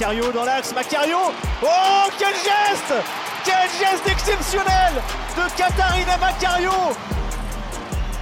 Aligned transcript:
Macario 0.00 0.32
dans 0.32 0.44
l'axe. 0.46 0.72
Macario 0.74 1.18
Oh, 1.62 2.08
quel 2.18 2.32
geste 2.34 3.04
Quel 3.44 3.68
geste 3.78 4.08
exceptionnel 4.08 4.94
de 5.36 5.56
Catarina 5.58 6.16
Macario 6.16 6.70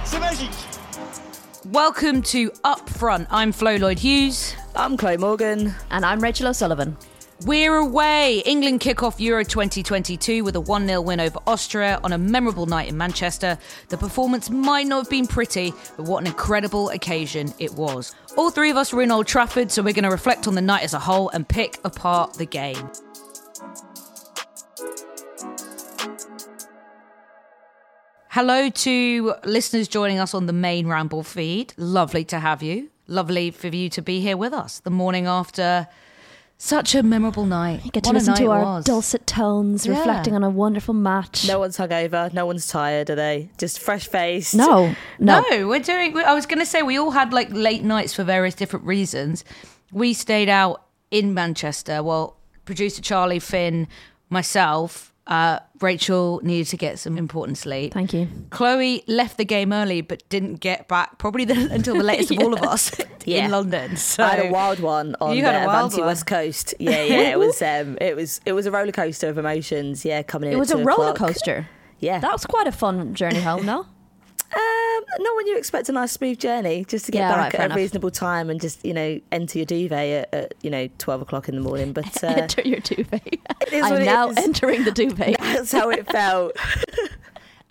C'est 0.03 0.19
magique 0.19 0.51
Welcome 1.71 2.21
to 2.23 2.51
Up 2.65 2.89
Front. 2.89 3.27
I'm 3.31 3.53
Flo 3.53 3.77
Lloyd 3.77 3.99
Hughes. 3.99 4.55
I'm 4.75 4.97
Chloe 4.97 5.15
Morgan. 5.15 5.73
And 5.89 6.03
I'm 6.03 6.19
Rachel 6.19 6.47
O'Sullivan. 6.47 6.97
We're 7.45 7.77
away. 7.77 8.39
England 8.45 8.81
kick 8.81 9.01
off 9.01 9.21
Euro 9.21 9.45
2022 9.45 10.43
with 10.43 10.57
a 10.57 10.59
1 10.59 10.87
0 10.87 10.99
win 10.99 11.21
over 11.21 11.39
Austria 11.47 11.97
on 12.03 12.11
a 12.11 12.17
memorable 12.17 12.65
night 12.65 12.89
in 12.89 12.97
Manchester. 12.97 13.57
The 13.87 13.97
performance 13.97 14.49
might 14.49 14.87
not 14.87 15.03
have 15.03 15.09
been 15.09 15.25
pretty, 15.25 15.71
but 15.95 16.03
what 16.05 16.19
an 16.19 16.27
incredible 16.27 16.89
occasion 16.89 17.53
it 17.57 17.73
was. 17.75 18.13
All 18.35 18.49
three 18.49 18.69
of 18.69 18.75
us 18.75 18.91
were 18.91 19.01
in 19.03 19.09
Old 19.09 19.25
Trafford, 19.25 19.71
so 19.71 19.81
we're 19.81 19.93
going 19.93 20.03
to 20.03 20.09
reflect 20.09 20.49
on 20.49 20.55
the 20.55 20.61
night 20.61 20.83
as 20.83 20.93
a 20.93 20.99
whole 20.99 21.29
and 21.29 21.47
pick 21.47 21.79
apart 21.85 22.33
the 22.33 22.45
game. 22.45 22.89
Hello 28.31 28.69
to 28.69 29.33
listeners 29.45 29.87
joining 29.87 30.19
us 30.19 30.33
on 30.33 30.45
the 30.45 30.53
main 30.53 30.87
Ramble 30.87 31.23
feed. 31.23 31.73
Lovely 31.77 32.25
to 32.25 32.39
have 32.39 32.61
you. 32.61 32.89
Lovely 33.07 33.49
for 33.49 33.67
you 33.67 33.89
to 33.91 34.01
be 34.01 34.19
here 34.19 34.35
with 34.35 34.51
us 34.51 34.79
the 34.79 34.89
morning 34.89 35.25
after 35.25 35.87
such 36.61 36.93
a 36.93 37.01
memorable 37.01 37.45
night. 37.45 37.85
You 37.85 37.91
get 37.91 38.03
to 38.03 38.09
What 38.09 38.15
a 38.15 38.19
listen 38.19 38.33
night 38.33 38.39
to 38.39 38.43
it 38.45 38.49
our 38.49 38.63
was. 38.63 38.83
dulcet 38.85 39.25
tones, 39.25 39.85
Yeah. 39.85 39.97
reflecting 39.97 40.35
on 40.35 40.43
a 40.43 40.49
wonderful 40.49 40.93
match. 40.93 41.47
No 41.47 41.57
one's 41.59 41.77
hungover. 41.77 42.31
No 42.33 42.45
one's 42.45 42.67
tired, 42.67 43.09
are 43.09 43.15
they? 43.15 43.49
Just 43.57 43.79
fresh 43.79 44.07
faced. 44.07 44.53
no, 44.55 44.93
no. 45.19 45.41
No, 45.49 45.67
we're 45.69 45.79
doing. 45.79 46.15
I 46.17 46.33
was 46.33 46.45
going 46.45 46.59
to 46.59 46.65
say 46.65 46.81
we 46.83 46.99
all 46.99 47.11
had 47.11 47.31
like 47.31 47.47
late 47.51 47.83
nights 47.83 48.13
for 48.13 48.23
various 48.25 48.55
different 48.55 48.85
reasons. 48.85 49.45
We 49.91 50.13
stayed 50.13 50.49
out 50.49 50.83
in 51.11 51.33
Manchester. 51.33 52.03
Well, 52.03 52.35
producer 52.65 53.01
Charlie, 53.01 53.39
Finn, 53.39 53.87
myself, 54.29 55.13
uh, 55.29 55.59
Rachel 55.79 56.41
needed 56.43 56.67
to 56.67 56.75
get 56.77 56.99
some 56.99 57.17
important 57.17 57.57
sleep. 57.57 57.93
Thank 57.93 58.13
you. 58.13 58.27
Chloe 58.49 59.03
left 59.07 59.37
the 59.37 59.45
game 59.45 59.71
early, 59.71 60.01
but 60.01 60.27
didn't 60.29 60.55
get 60.55 60.87
back 60.89 61.17
probably 61.19 61.45
the, 61.45 61.71
until 61.71 61.95
the 61.95 62.03
latest 62.03 62.31
of 62.31 62.39
all 62.39 62.53
of 62.53 62.61
us 62.73 62.91
Yeah. 63.25 63.45
in 63.45 63.51
London. 63.51 63.95
So 63.95 64.23
I 64.23 64.29
had 64.35 64.45
a 64.47 64.51
wild 64.51 64.79
one 64.79 65.15
on 65.21 65.35
You 65.37 65.43
the 65.43 65.51
had 65.51 65.63
Avanti. 65.69 66.01
West 66.01 66.25
Coast. 66.25 66.73
Yeah, 66.79 67.03
yeah. 67.03 67.29
It 67.31 67.39
was 67.39 67.61
um 67.61 67.97
it 68.01 68.15
was 68.15 68.41
it 68.45 68.53
was 68.53 68.65
a 68.65 68.71
roller 68.71 68.91
coaster 68.91 69.29
of 69.29 69.37
emotions, 69.37 70.03
yeah, 70.03 70.21
coming 70.23 70.47
in. 70.49 70.53
It 70.53 70.57
at 70.57 70.59
was 70.59 70.71
a 70.71 70.77
roller 70.77 71.11
o'clock. 71.11 71.17
coaster. 71.29 71.69
Yeah. 71.99 72.19
That 72.19 72.31
was 72.31 72.45
quite 72.45 72.65
a 72.67 72.71
fun 72.71 73.13
journey 73.13 73.41
home, 73.41 73.65
no? 73.65 73.85
Um, 74.55 75.03
not 75.19 75.35
when 75.35 75.45
you 75.47 75.57
expect 75.57 75.89
a 75.89 75.91
nice 75.91 76.11
smooth 76.11 76.39
journey, 76.39 76.83
just 76.87 77.05
to 77.05 77.11
get 77.11 77.19
Yeah, 77.19 77.29
back 77.29 77.37
right, 77.37 77.55
at 77.55 77.65
enough. 77.65 77.77
a 77.77 77.79
reasonable 77.79 78.09
time 78.11 78.49
and 78.49 78.59
just, 78.59 78.83
you 78.83 78.93
know, 78.93 79.19
enter 79.31 79.59
your 79.59 79.65
duvet 79.65 80.27
at, 80.33 80.33
at 80.33 80.53
you 80.63 80.69
know, 80.71 80.89
twelve 80.97 81.21
o'clock 81.21 81.47
in 81.49 81.55
the 81.55 81.61
morning. 81.61 81.93
But 81.93 82.23
uh, 82.23 82.27
Enter 82.27 82.61
your 82.63 82.79
duvet. 82.79 83.35
I'm 83.71 84.03
now 84.03 84.29
is. 84.29 84.37
entering 84.37 84.85
the 84.85 84.91
duvet. 84.91 85.35
that's 85.39 85.71
how 85.71 85.89
it 85.91 86.09
felt. 86.11 86.53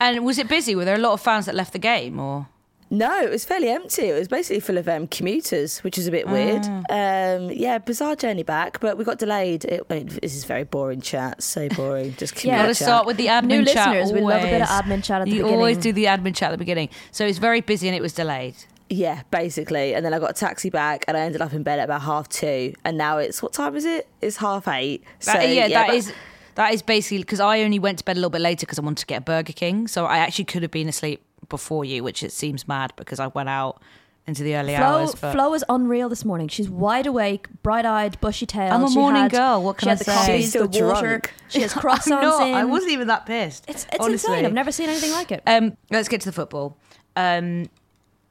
and 0.00 0.24
was 0.24 0.38
it 0.38 0.48
busy? 0.48 0.74
Were 0.76 0.84
there 0.84 0.94
a 0.94 0.98
lot 0.98 1.12
of 1.14 1.20
fans 1.20 1.46
that 1.46 1.54
left 1.56 1.72
the 1.72 1.78
game, 1.80 2.20
or 2.20 2.46
No, 2.90 3.20
it 3.20 3.28
was 3.30 3.44
fairly 3.44 3.68
empty. 3.68 4.04
It 4.08 4.18
was 4.18 4.28
basically 4.28 4.60
full 4.60 4.78
of 4.78 4.88
um, 4.88 5.06
commuters, 5.08 5.80
which 5.80 5.98
is 5.98 6.06
a 6.06 6.10
bit 6.10 6.26
weird. 6.26 6.64
Um, 6.88 7.50
yeah, 7.50 7.76
bizarre 7.78 8.16
journey 8.16 8.42
back, 8.42 8.80
but 8.80 8.96
we 8.96 9.04
got 9.04 9.18
delayed. 9.18 9.64
It, 9.66 9.82
I 9.90 9.94
mean, 9.94 10.06
this 10.22 10.34
is 10.34 10.44
very 10.44 10.64
boring 10.64 11.00
chat. 11.02 11.42
So 11.42 11.68
boring. 11.68 12.14
Just 12.16 12.34
Yeah. 12.44 12.52
commuter 12.56 12.62
Got 12.62 12.66
to 12.68 12.74
start 12.84 13.06
with 13.06 13.16
the 13.18 13.26
admin 13.26 13.46
New 13.48 13.64
chat. 13.66 13.90
listeners, 13.90 14.12
we 14.12 14.20
love 14.22 14.40
a 14.42 14.44
bit 14.46 14.62
of 14.62 14.68
always. 14.70 14.82
admin 14.82 15.04
chat 15.04 15.20
at 15.20 15.24
the 15.26 15.34
You 15.36 15.46
always 15.48 15.76
do 15.76 15.92
the 15.92 16.06
admin 16.06 16.34
chat 16.34 16.48
at 16.48 16.52
the 16.52 16.58
beginning. 16.58 16.88
So 17.10 17.26
it's 17.26 17.38
very 17.38 17.60
busy 17.60 17.88
and 17.88 17.96
it 17.96 18.00
was 18.00 18.12
delayed. 18.14 18.54
Yeah, 18.88 19.20
basically. 19.30 19.94
And 19.94 20.02
then 20.02 20.14
I 20.14 20.18
got 20.18 20.30
a 20.30 20.34
taxi 20.34 20.70
back, 20.70 21.04
and 21.06 21.14
I 21.14 21.20
ended 21.20 21.42
up 21.42 21.52
in 21.52 21.62
bed 21.62 21.78
at 21.78 21.84
about 21.84 22.00
half 22.02 22.26
two. 22.30 22.72
And 22.86 22.96
now 22.96 23.18
it's 23.18 23.42
what 23.42 23.52
time 23.52 23.76
is 23.76 23.84
it? 23.84 24.08
It's 24.22 24.38
half 24.38 24.66
eight. 24.66 25.04
So 25.20 25.32
That- 25.34 25.48
yeah, 25.50 25.68
that 25.68 25.86
but- 25.88 25.94
is 25.96 26.12
that 26.54 26.72
is 26.72 26.80
basically 26.80 27.18
because 27.18 27.38
I 27.38 27.60
only 27.62 27.78
went 27.78 27.98
to 27.98 28.04
bed 28.04 28.16
a 28.16 28.20
little 28.20 28.30
bit 28.30 28.40
later 28.40 28.64
because 28.64 28.78
I 28.78 28.82
wanted 28.82 28.98
to 29.02 29.06
get 29.06 29.18
a 29.18 29.20
Burger 29.20 29.52
King. 29.52 29.86
So 29.88 30.06
I 30.06 30.18
actually 30.18 30.46
could 30.46 30.62
have 30.62 30.70
been 30.72 30.88
asleep 30.88 31.22
before 31.48 31.84
you, 31.84 32.02
which 32.04 32.22
it 32.22 32.32
seems 32.32 32.66
mad 32.68 32.92
because 32.96 33.18
I 33.20 33.28
went 33.28 33.48
out 33.48 33.80
into 34.26 34.42
the 34.42 34.54
early 34.56 34.74
Flo, 34.76 34.84
hours. 34.84 35.14
But 35.14 35.32
Flo 35.32 35.54
is 35.54 35.64
unreal 35.70 36.08
this 36.10 36.22
morning. 36.24 36.48
She's 36.48 36.68
wide 36.68 37.06
awake, 37.06 37.46
bright-eyed, 37.62 38.20
bushy-tailed. 38.20 38.70
I'm 38.72 38.84
a 38.84 38.88
She 38.90 38.94
morning 38.98 39.22
had- 39.22 39.30
girl, 39.30 39.62
what 39.62 39.80
she 39.80 39.86
can 39.86 39.88
had 39.88 39.94
I 39.96 39.98
the 39.98 40.04
say? 40.04 40.14
coffee, 40.14 40.36
She's 40.40 40.48
still 40.50 40.68
the 40.68 40.82
water. 40.84 41.06
drunk. 41.06 41.32
She 41.48 41.60
has 41.62 41.72
I'm 41.76 41.82
croissants 41.82 42.08
not, 42.10 42.46
in. 42.46 42.54
I 42.54 42.64
wasn't 42.64 42.92
even 42.92 43.06
that 43.08 43.24
pissed. 43.24 43.64
It's, 43.68 43.86
it's 43.90 43.96
honestly. 44.04 44.32
insane. 44.34 44.44
I've 44.46 44.52
never 44.52 44.70
seen 44.70 44.90
anything 44.90 45.12
like 45.12 45.32
it. 45.32 45.42
Um, 45.46 45.76
let's 45.90 46.08
get 46.08 46.20
to 46.22 46.26
the 46.28 46.32
football. 46.32 46.76
Um, 47.16 47.70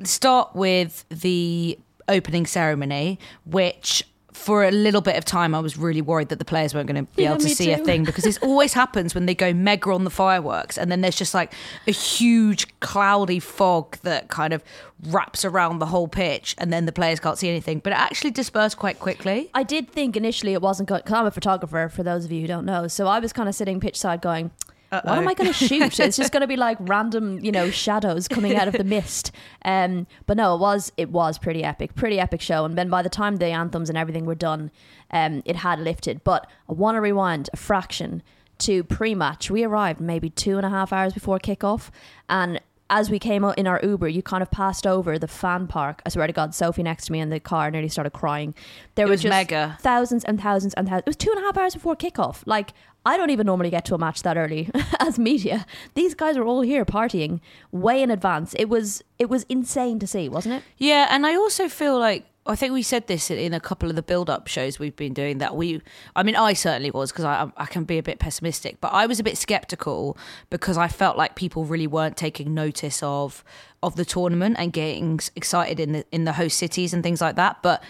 start 0.03 0.55
with 0.55 1.03
the 1.09 1.79
opening 2.07 2.45
ceremony, 2.45 3.17
which 3.45 4.03
for 4.37 4.63
a 4.63 4.71
little 4.71 5.01
bit 5.01 5.17
of 5.17 5.25
time 5.25 5.53
I 5.55 5.59
was 5.59 5.77
really 5.77 6.01
worried 6.01 6.29
that 6.29 6.39
the 6.39 6.45
players 6.45 6.73
weren't 6.73 6.87
going 6.87 7.05
to 7.05 7.11
be 7.15 7.23
Yeah, 7.23 7.31
able 7.31 7.41
to 7.41 7.49
see 7.49 7.71
a 7.71 7.77
thing 7.77 8.03
because 8.03 8.23
this 8.23 8.37
always 8.41 8.73
happens 8.73 9.13
when 9.13 9.25
they 9.25 9.35
go 9.35 9.53
mega 9.53 9.91
on 9.91 10.03
the 10.03 10.09
fireworks 10.09 10.77
and 10.77 10.91
then 10.91 11.01
there's 11.01 11.15
just 11.15 11.33
like 11.33 11.53
a 11.87 11.91
huge 11.91 12.67
cloudy 12.79 13.39
fog 13.39 13.97
that 14.03 14.29
kind 14.29 14.53
of 14.53 14.63
wraps 15.07 15.43
around 15.43 15.79
the 15.79 15.87
whole 15.87 16.07
pitch 16.07 16.55
and 16.57 16.71
then 16.71 16.85
the 16.85 16.91
players 16.91 17.19
can't 17.19 17.37
see 17.37 17.49
anything. 17.49 17.79
But 17.79 17.93
it 17.93 17.99
actually 17.99 18.31
dispersed 18.31 18.77
quite 18.77 18.99
quickly. 18.99 19.49
I 19.53 19.63
did 19.63 19.89
think 19.91 20.15
initially 20.15 20.53
it 20.53 20.61
wasn't 20.61 20.89
good 20.89 21.03
because 21.03 21.13
I'm 21.13 21.25
a 21.25 21.31
photographer. 21.31 21.89
For 21.89 22.03
those 22.03 22.25
of 22.25 22.31
you 22.31 22.41
who 22.41 22.47
don't 22.47 22.65
know, 22.65 22.87
so 22.87 23.07
I 23.07 23.19
was 23.19 23.33
kind 23.33 23.47
of 23.49 23.55
sitting 23.55 23.79
pitch 23.79 23.97
side 23.97 24.21
going. 24.21 24.51
What 24.89 25.17
am 25.17 25.27
I 25.27 25.33
going 25.33 25.51
to 25.51 25.53
shoot? 25.53 25.99
It's 25.99 26.17
just 26.17 26.31
going 26.31 26.41
to 26.41 26.47
be 26.47 26.55
like 26.67 26.77
random, 26.79 27.43
you 27.43 27.51
know, 27.51 27.69
shadows 27.69 28.27
coming 28.27 28.55
out 28.55 28.67
of 28.67 28.73
the 28.73 28.83
mist. 28.83 29.31
Um, 29.65 30.07
but 30.25 30.37
no, 30.37 30.55
it 30.55 30.59
was 30.59 30.91
it 30.97 31.09
was 31.09 31.37
pretty 31.37 31.63
epic, 31.63 31.95
pretty 31.95 32.19
epic 32.19 32.41
show. 32.41 32.65
And 32.65 32.77
then 32.77 32.89
by 32.89 33.01
the 33.01 33.09
time 33.09 33.37
the 33.37 33.47
anthems 33.47 33.89
and 33.89 33.97
everything 33.97 34.25
were 34.25 34.35
done, 34.35 34.71
um, 35.11 35.41
it 35.45 35.57
had 35.57 35.79
lifted. 35.79 36.23
But 36.23 36.49
I 36.69 36.73
want 36.73 36.95
to 36.95 37.01
rewind 37.01 37.49
a 37.53 37.57
fraction 37.57 38.23
to 38.59 38.83
pre-match. 38.83 39.51
We 39.51 39.63
arrived 39.63 39.99
maybe 39.99 40.29
two 40.29 40.57
and 40.57 40.65
a 40.65 40.69
half 40.69 40.91
hours 40.91 41.13
before 41.13 41.37
kickoff, 41.39 41.89
and 42.29 42.59
as 42.89 43.09
we 43.09 43.19
came 43.19 43.43
out 43.43 43.57
in 43.57 43.67
our 43.67 43.79
Uber, 43.83 44.07
you 44.07 44.21
kind 44.21 44.41
of 44.41 44.49
passed 44.49 44.87
over 44.87 45.19
the 45.19 45.27
fan 45.27 45.67
park. 45.67 46.01
I 46.05 46.09
swear 46.09 46.27
to 46.27 46.33
God, 46.33 46.55
Sophie 46.55 46.83
next 46.83 47.05
to 47.07 47.11
me 47.11 47.19
in 47.19 47.29
the 47.29 47.39
car 47.39 47.69
nearly 47.69 47.89
started 47.89 48.11
crying. 48.11 48.55
There 48.95 49.05
were 49.05 49.11
was 49.11 49.21
just 49.21 49.29
mega. 49.29 49.77
thousands 49.81 50.23
and 50.23 50.41
thousands 50.41 50.73
and 50.75 50.87
thousands. 50.87 51.03
It 51.05 51.09
was 51.09 51.15
two 51.17 51.31
and 51.31 51.39
a 51.39 51.41
half 51.43 51.57
hours 51.57 51.73
before 51.73 51.95
kickoff. 51.95 52.43
Like 52.45 52.73
I 53.05 53.15
don't 53.17 53.29
even 53.29 53.45
normally 53.45 53.69
get 53.69 53.85
to 53.85 53.95
a 53.95 53.97
match 53.97 54.23
that 54.23 54.37
early 54.37 54.69
as 54.99 55.17
media. 55.17 55.65
These 55.93 56.13
guys 56.13 56.35
are 56.37 56.43
all 56.43 56.61
here 56.61 56.85
partying 56.85 57.39
way 57.71 58.01
in 58.01 58.11
advance. 58.11 58.53
It 58.55 58.65
was 58.65 59.03
it 59.19 59.29
was 59.29 59.45
insane 59.49 59.99
to 59.99 60.07
see, 60.07 60.29
wasn't 60.29 60.55
it? 60.55 60.63
Yeah, 60.77 61.07
and 61.09 61.25
I 61.25 61.35
also 61.35 61.69
feel 61.69 61.97
like 61.99 62.25
I 62.47 62.55
think 62.55 62.73
we 62.73 62.81
said 62.81 63.07
this 63.07 63.29
in 63.29 63.53
a 63.53 63.59
couple 63.59 63.89
of 63.89 63.95
the 63.95 64.01
build-up 64.01 64.47
shows 64.47 64.79
we've 64.79 64.95
been 64.95 65.13
doing 65.13 65.39
that 65.39 65.55
we. 65.55 65.81
I 66.15 66.23
mean, 66.23 66.35
I 66.35 66.53
certainly 66.53 66.91
was 66.91 67.11
because 67.11 67.25
I 67.25 67.51
I 67.57 67.65
can 67.65 67.83
be 67.83 67.97
a 67.97 68.03
bit 68.03 68.19
pessimistic, 68.19 68.79
but 68.79 68.93
I 68.93 69.05
was 69.05 69.19
a 69.19 69.23
bit 69.23 69.37
skeptical 69.37 70.17
because 70.49 70.77
I 70.77 70.87
felt 70.87 71.17
like 71.17 71.35
people 71.35 71.65
really 71.65 71.87
weren't 71.87 72.17
taking 72.17 72.53
notice 72.53 73.03
of 73.03 73.43
of 73.83 73.95
the 73.95 74.05
tournament 74.05 74.55
and 74.59 74.71
getting 74.71 75.19
excited 75.35 75.79
in 75.79 75.91
the 75.91 76.05
in 76.11 76.23
the 76.23 76.33
host 76.33 76.57
cities 76.57 76.93
and 76.93 77.03
things 77.03 77.21
like 77.21 77.35
that. 77.35 77.61
But 77.61 77.83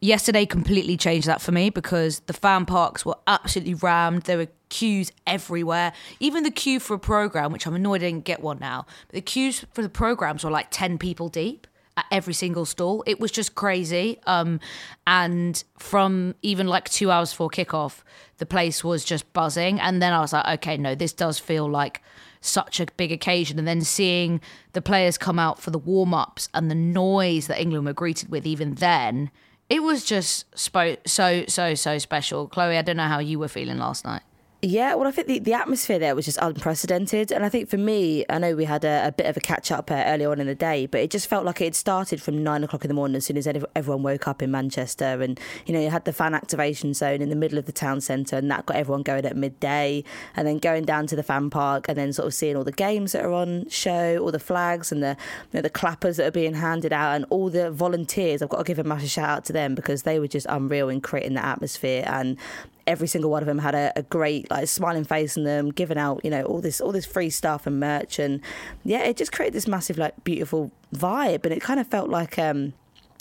yesterday 0.00 0.46
completely 0.46 0.96
changed 0.96 1.26
that 1.26 1.40
for 1.40 1.52
me 1.52 1.70
because 1.70 2.20
the 2.20 2.32
fan 2.32 2.66
parks 2.66 3.04
were 3.04 3.16
absolutely 3.26 3.74
rammed. 3.74 4.22
There 4.22 4.38
were 4.38 4.48
queues 4.68 5.10
everywhere. 5.26 5.92
Even 6.20 6.42
the 6.42 6.50
queue 6.50 6.80
for 6.80 6.94
a 6.94 6.98
program, 6.98 7.52
which 7.52 7.66
I'm 7.66 7.74
annoyed 7.74 8.02
I 8.02 8.06
didn't 8.10 8.24
get 8.24 8.40
one 8.40 8.58
now, 8.58 8.86
but 9.08 9.14
the 9.14 9.20
queues 9.20 9.64
for 9.72 9.82
the 9.82 9.88
programs 9.88 10.44
were 10.44 10.50
like 10.50 10.68
10 10.70 10.98
people 10.98 11.28
deep 11.28 11.66
at 11.96 12.06
every 12.10 12.34
single 12.34 12.64
stall. 12.64 13.02
It 13.06 13.18
was 13.18 13.30
just 13.30 13.54
crazy. 13.54 14.18
Um, 14.26 14.60
and 15.06 15.62
from 15.78 16.34
even 16.42 16.66
like 16.66 16.88
two 16.88 17.10
hours 17.10 17.30
before 17.30 17.50
kickoff, 17.50 18.02
the 18.38 18.46
place 18.46 18.84
was 18.84 19.04
just 19.04 19.32
buzzing. 19.32 19.80
And 19.80 20.02
then 20.02 20.12
I 20.12 20.20
was 20.20 20.32
like, 20.32 20.46
okay, 20.58 20.76
no, 20.76 20.94
this 20.94 21.12
does 21.12 21.38
feel 21.38 21.68
like 21.68 22.02
such 22.40 22.80
a 22.80 22.86
big 22.96 23.12
occasion. 23.12 23.58
And 23.58 23.66
then 23.66 23.80
seeing 23.80 24.40
the 24.72 24.82
players 24.82 25.18
come 25.18 25.38
out 25.38 25.60
for 25.60 25.70
the 25.70 25.78
warm 25.78 26.14
ups 26.14 26.48
and 26.54 26.70
the 26.70 26.74
noise 26.74 27.46
that 27.46 27.60
England 27.60 27.86
were 27.86 27.92
greeted 27.92 28.30
with, 28.30 28.46
even 28.46 28.74
then, 28.74 29.30
it 29.68 29.82
was 29.82 30.04
just 30.04 30.44
so, 30.56 30.96
so, 31.06 31.74
so 31.74 31.98
special. 31.98 32.46
Chloe, 32.46 32.76
I 32.76 32.82
don't 32.82 32.98
know 32.98 33.08
how 33.08 33.18
you 33.18 33.38
were 33.38 33.48
feeling 33.48 33.78
last 33.78 34.04
night. 34.04 34.22
Yeah, 34.62 34.94
well, 34.94 35.06
I 35.06 35.10
think 35.10 35.28
the, 35.28 35.38
the 35.38 35.52
atmosphere 35.52 35.98
there 35.98 36.14
was 36.14 36.24
just 36.24 36.38
unprecedented. 36.40 37.30
And 37.30 37.44
I 37.44 37.50
think 37.50 37.68
for 37.68 37.76
me, 37.76 38.24
I 38.30 38.38
know 38.38 38.56
we 38.56 38.64
had 38.64 38.84
a, 38.84 39.08
a 39.08 39.12
bit 39.12 39.26
of 39.26 39.36
a 39.36 39.40
catch 39.40 39.70
up 39.70 39.90
uh, 39.90 40.02
earlier 40.06 40.30
on 40.30 40.40
in 40.40 40.46
the 40.46 40.54
day, 40.54 40.86
but 40.86 41.02
it 41.02 41.10
just 41.10 41.28
felt 41.28 41.44
like 41.44 41.60
it 41.60 41.64
had 41.64 41.74
started 41.76 42.22
from 42.22 42.42
nine 42.42 42.64
o'clock 42.64 42.82
in 42.82 42.88
the 42.88 42.94
morning 42.94 43.16
as 43.16 43.26
soon 43.26 43.36
as 43.36 43.46
everyone 43.46 44.02
woke 44.02 44.26
up 44.26 44.40
in 44.40 44.50
Manchester. 44.50 45.20
And, 45.20 45.38
you 45.66 45.74
know, 45.74 45.80
you 45.80 45.90
had 45.90 46.06
the 46.06 46.12
fan 46.12 46.34
activation 46.34 46.94
zone 46.94 47.20
in 47.20 47.28
the 47.28 47.36
middle 47.36 47.58
of 47.58 47.66
the 47.66 47.72
town 47.72 48.00
centre, 48.00 48.36
and 48.36 48.50
that 48.50 48.64
got 48.64 48.76
everyone 48.76 49.02
going 49.02 49.26
at 49.26 49.36
midday. 49.36 50.02
And 50.34 50.48
then 50.48 50.56
going 50.58 50.86
down 50.86 51.06
to 51.08 51.16
the 51.16 51.22
fan 51.22 51.50
park 51.50 51.86
and 51.88 51.98
then 51.98 52.14
sort 52.14 52.26
of 52.26 52.32
seeing 52.32 52.56
all 52.56 52.64
the 52.64 52.72
games 52.72 53.12
that 53.12 53.26
are 53.26 53.32
on 53.34 53.68
show, 53.68 54.18
all 54.18 54.32
the 54.32 54.40
flags 54.40 54.90
and 54.90 55.02
the, 55.02 55.18
you 55.52 55.58
know, 55.58 55.62
the 55.62 55.70
clappers 55.70 56.16
that 56.16 56.26
are 56.26 56.32
being 56.32 56.54
handed 56.54 56.94
out, 56.94 57.14
and 57.14 57.26
all 57.28 57.50
the 57.50 57.70
volunteers. 57.70 58.40
I've 58.40 58.48
got 58.48 58.58
to 58.58 58.64
give 58.64 58.78
a 58.78 58.84
massive 58.84 59.10
shout 59.10 59.28
out 59.28 59.44
to 59.44 59.52
them 59.52 59.74
because 59.74 60.04
they 60.04 60.18
were 60.18 60.28
just 60.28 60.46
unreal 60.48 60.88
in 60.88 61.02
creating 61.02 61.34
that 61.34 61.44
atmosphere. 61.44 62.04
And 62.06 62.38
every 62.86 63.08
single 63.08 63.30
one 63.30 63.42
of 63.42 63.46
them 63.46 63.58
had 63.58 63.74
a, 63.74 63.92
a 63.96 64.02
great 64.02 64.50
like 64.50 64.68
smiling 64.68 65.04
face 65.04 65.36
in 65.36 65.44
them 65.44 65.70
giving 65.70 65.98
out 65.98 66.24
you 66.24 66.30
know 66.30 66.42
all 66.44 66.60
this 66.60 66.80
all 66.80 66.92
this 66.92 67.06
free 67.06 67.30
stuff 67.30 67.66
and 67.66 67.80
merch. 67.80 68.18
And 68.18 68.40
yeah 68.84 69.02
it 69.02 69.16
just 69.16 69.32
created 69.32 69.54
this 69.54 69.66
massive 69.66 69.98
like 69.98 70.22
beautiful 70.24 70.70
vibe. 70.94 71.44
And 71.44 71.52
it 71.52 71.60
kind 71.60 71.80
of 71.80 71.86
felt 71.86 72.08
like 72.08 72.38
um 72.38 72.74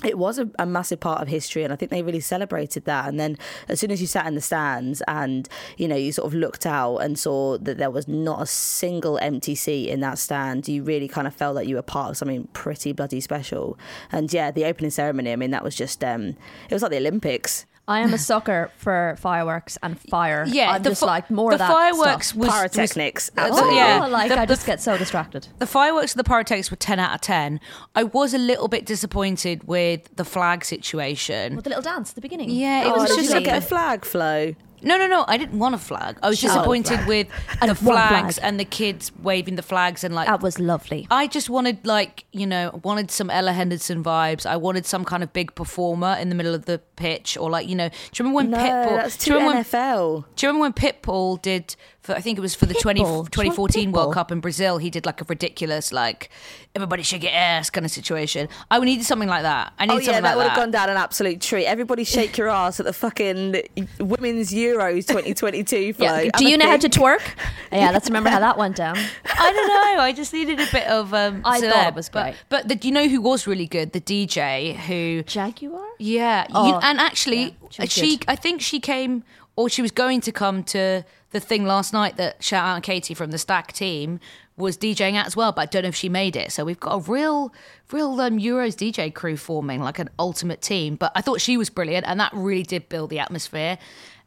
it 0.04 0.18
was 0.18 0.38
a, 0.38 0.50
a 0.60 0.66
massive 0.66 1.00
part 1.00 1.22
of 1.22 1.28
history. 1.30 1.64
And 1.64 1.72
i 1.72 1.76
think 1.76 1.90
they 1.90 2.04
really 2.04 2.20
celebrated 2.20 2.86
that. 2.86 3.08
And 3.08 3.20
then 3.20 3.38
as 3.68 3.80
soon 3.80 3.92
as 3.92 4.02
you 4.02 4.08
sat 4.08 4.28
in 4.28 4.36
the 4.36 4.42
stands 4.42 5.02
and 5.08 5.48
you 5.78 5.88
know 5.88 5.96
you 5.96 6.12
sort 6.12 6.28
of 6.28 6.34
looked 6.34 6.66
out 6.66 6.98
and 6.98 7.18
saw 7.18 7.58
that 7.58 7.78
there 7.78 7.92
was 7.92 8.08
not 8.08 8.42
a 8.42 8.46
single 8.46 9.18
empty 9.20 9.56
seat 9.56 9.90
in 9.90 10.02
that 10.02 10.20
stand 10.20 10.68
you 10.68 10.84
really 10.84 11.08
kind 11.08 11.28
of 11.28 11.34
felt 11.34 11.56
like 11.56 11.68
you 11.68 11.76
were 11.76 11.82
part 11.82 12.12
of 12.12 12.18
something 12.18 12.48
pretty 12.54 12.92
bloody 12.92 13.22
special. 13.22 13.80
And 14.12 14.32
yeah 14.32 14.52
the 14.52 14.66
opening 14.66 14.92
ceremony 14.92 15.32
i 15.32 15.36
mean 15.36 15.52
that 15.52 15.64
was 15.64 15.76
just 15.76 16.04
um 16.04 16.36
it 16.70 16.74
was 16.74 16.82
like 16.82 16.92
the 16.92 16.98
olympics 16.98 17.66
I 17.88 18.00
am 18.00 18.14
a 18.14 18.18
sucker 18.18 18.72
for 18.78 19.16
fireworks 19.20 19.78
and 19.84 20.00
fire. 20.00 20.44
Yeah, 20.48 20.72
I'm 20.72 20.82
the 20.84 20.90
just 20.90 21.02
fi- 21.02 21.06
like 21.08 21.30
more 21.30 21.52
the 21.52 21.56
of 21.56 21.60
that 21.60 21.72
fireworks 21.72 22.28
stuff. 22.30 22.38
was 22.40 22.50
Pyrotechnics, 22.50 23.30
was- 23.36 23.46
absolutely. 23.52 23.76
yeah, 23.78 24.02
Oh, 24.06 24.10
like 24.10 24.30
The- 24.30 24.40
I 24.40 24.46
the 24.46 24.56
just 24.56 24.66
get 24.66 24.82
so 24.82 24.98
distracted. 24.98 25.48
The 25.60 25.68
fireworks 25.68 26.14
and 26.14 26.20
the 26.20 26.24
pyrotechnics 26.24 26.72
were 26.72 26.78
10 26.78 27.00
out 27.00 27.14
of 27.14 27.22
10. 27.22 27.60
I 27.96 28.04
was 28.04 28.34
a 28.34 28.40
little 28.40 28.68
bit 28.68 28.86
disappointed 28.88 29.68
with 29.68 30.16
the 30.16 30.26
flag 30.26 30.66
situation. 30.66 31.56
With 31.56 31.66
the 31.66 31.70
little 31.70 31.84
dance 31.84 32.10
at 32.10 32.16
the 32.16 32.22
beginning. 32.22 32.50
Yeah, 32.50 32.86
it 32.86 32.88
oh, 32.88 33.02
was 33.02 33.16
just 33.16 33.30
you 33.30 33.32
a 33.32 33.34
not 33.36 33.44
get 33.44 33.64
flag 33.64 34.04
flow 34.04 34.56
No, 34.86 34.98
no, 34.98 35.08
no. 35.08 35.26
I 35.28 35.38
didn't 35.38 35.60
want 35.60 35.76
a 35.76 35.78
flag. 35.78 36.18
I 36.24 36.30
was 36.30 36.42
Oh, 36.44 36.48
disappointed 36.48 36.98
flag. 37.00 37.08
with 37.08 37.28
And 37.62 37.72
the 37.72 37.76
flags 37.76 38.36
flag. 38.38 38.48
and 38.48 38.60
the 38.60 38.66
kids 38.66 39.12
waving 39.22 39.56
the 39.56 39.64
flags 39.64 40.04
and 40.04 40.14
like 40.16 40.28
That 40.28 40.42
was 40.42 40.60
lovely. 40.60 41.08
I 41.12 41.28
just 41.28 41.50
wanted 41.50 41.86
like 41.86 42.26
you 42.32 42.46
know 42.48 42.80
wanted 42.84 43.12
some 43.12 43.30
Ella 43.30 43.52
Henderson 43.54 44.04
vibes. 44.04 44.46
I 44.46 44.56
wanted 44.58 44.86
some 44.86 45.04
kind 45.04 45.24
of 45.24 45.34
big 45.34 45.56
performer 45.56 46.16
in 46.20 46.30
the 46.30 46.36
middle 46.36 46.54
of 46.56 46.66
the 46.66 46.80
pitch 46.96 47.36
or 47.38 47.50
like 47.50 47.68
you 47.68 47.76
know. 47.76 47.90
Do 47.90 47.96
you 48.24 48.30
remember 48.30 48.36
when 48.36 48.50
no 48.52 48.58
Pitbull? 48.58 48.96
that's 48.98 49.18
do 49.18 49.26
too 49.26 49.32
you 49.32 49.38
remember 49.40 49.56
when- 49.58 49.64
nfl 49.66 50.26
do 50.36 50.46
you 50.46 50.50
remember 50.54 50.62
when 50.62 50.74
Pitbull 50.74 51.42
did? 51.42 51.76
For, 52.02 52.14
I 52.14 52.22
think 52.22 52.38
it 52.38 52.42
was 52.42 52.54
for 52.54 52.68
the 52.68 52.76
20, 52.76 53.00
2014 53.02 53.92
World 53.92 54.14
Cup 54.14 54.32
in 54.32 54.40
Brazil. 54.40 54.78
He 54.78 54.92
did 54.92 55.08
like 55.08 55.22
a 55.22 55.26
ridiculous 55.28 55.92
like 55.92 56.30
everybody 56.76 57.02
should 57.02 57.22
get 57.22 57.32
ass 57.34 57.72
kind 57.72 57.84
of 57.84 57.90
situation. 57.92 58.48
I 58.70 58.78
would 58.78 58.86
needed 58.86 59.06
something 59.06 59.28
like 59.28 59.42
that. 59.42 59.74
I 59.80 59.86
oh, 59.86 59.88
needed 59.88 59.96
Oh 59.96 59.98
yeah, 59.98 60.06
something 60.06 60.24
that 60.24 60.38
would 60.38 60.48
have 60.48 60.56
gone 60.56 60.70
down 60.70 60.90
an 60.92 60.98
absolute 60.98 61.42
treat. 61.42 61.66
Everybody 61.66 62.04
shake 62.04 62.38
your 62.38 62.50
ass 62.50 62.80
at 62.80 62.86
the 62.86 62.94
fucking 62.94 63.64
Women's 64.00 64.54
Euros 64.76 65.06
2022 65.08 65.94
flow. 65.94 66.06
Yeah. 66.06 66.24
Do 66.38 66.46
I 66.46 66.50
you 66.50 66.58
know 66.58 66.68
how 66.68 66.78
to 66.78 66.90
twerk? 66.90 67.22
Yeah, 67.72 67.92
let's 67.92 68.08
remember 68.08 68.30
how 68.30 68.40
that 68.40 68.58
went 68.58 68.78
down. 68.78 68.96
I 69.26 69.52
don't 69.52 69.68
know. 69.98 70.02
I 70.02 70.14
just 70.14 70.32
needed 70.32 70.62
a 70.62 70.68
bit 70.72 70.88
of. 70.88 71.14
Um, 71.14 71.42
I 71.44 71.60
thought 71.60 71.74
celeb. 71.74 71.88
it 71.90 71.96
was 71.96 72.10
But- 72.10 72.24
great. 72.24 72.36
But, 72.48 72.68
the, 72.70 72.76
you 72.88 72.92
know 72.94 73.08
who 73.10 73.20
was 73.20 73.48
really 73.48 73.66
good? 73.68 73.92
The 73.92 74.00
DJ 74.00 74.76
who. 74.78 75.24
Jaguar? 75.24 75.86
Yeah, 76.00 76.48
Oh, 76.54 76.68
you, 76.68 76.76
and 76.76 77.00
actually, 77.02 77.58
yeah, 77.78 77.86
she 77.86 77.88
she. 77.88 78.20
I 78.30 78.36
think 78.38 78.62
she 78.62 78.80
came 78.80 79.24
or 79.58 79.68
she 79.68 79.82
was 79.82 79.92
going 79.92 80.22
to 80.22 80.32
come 80.32 80.64
to 80.66 81.04
the 81.32 81.40
thing 81.42 81.66
last 81.66 81.92
night 81.92 82.16
that 82.16 82.42
shout 82.42 82.66
out 82.66 82.82
Katie 82.84 83.14
from 83.14 83.32
the 83.32 83.38
Stack 83.38 83.74
team 83.74 84.20
was 84.58 84.78
DJing 84.78 85.16
at 85.16 85.26
as 85.28 85.36
well, 85.36 85.52
but 85.52 85.64
I 85.64 85.66
don't 85.66 85.84
know 85.84 85.90
if 85.90 85.96
she 85.96 86.08
made 86.08 86.38
it. 86.38 86.50
So 86.54 86.64
we've 86.64 86.80
got 86.80 86.96
a 86.96 87.12
real, 87.12 87.54
real 87.92 88.22
um, 88.22 88.40
Euros 88.40 88.76
DJ 88.76 89.14
crew 89.14 89.36
forming, 89.36 89.82
like 89.82 90.00
an 90.00 90.10
ultimate 90.18 90.62
team. 90.62 90.96
But 90.96 91.12
I 91.14 91.20
thought 91.20 91.42
she 91.42 91.58
was 91.58 91.70
brilliant, 91.70 92.06
and 92.08 92.18
that 92.22 92.32
really 92.34 92.64
did 92.64 92.88
build 92.88 93.10
the 93.10 93.20
atmosphere. 93.20 93.78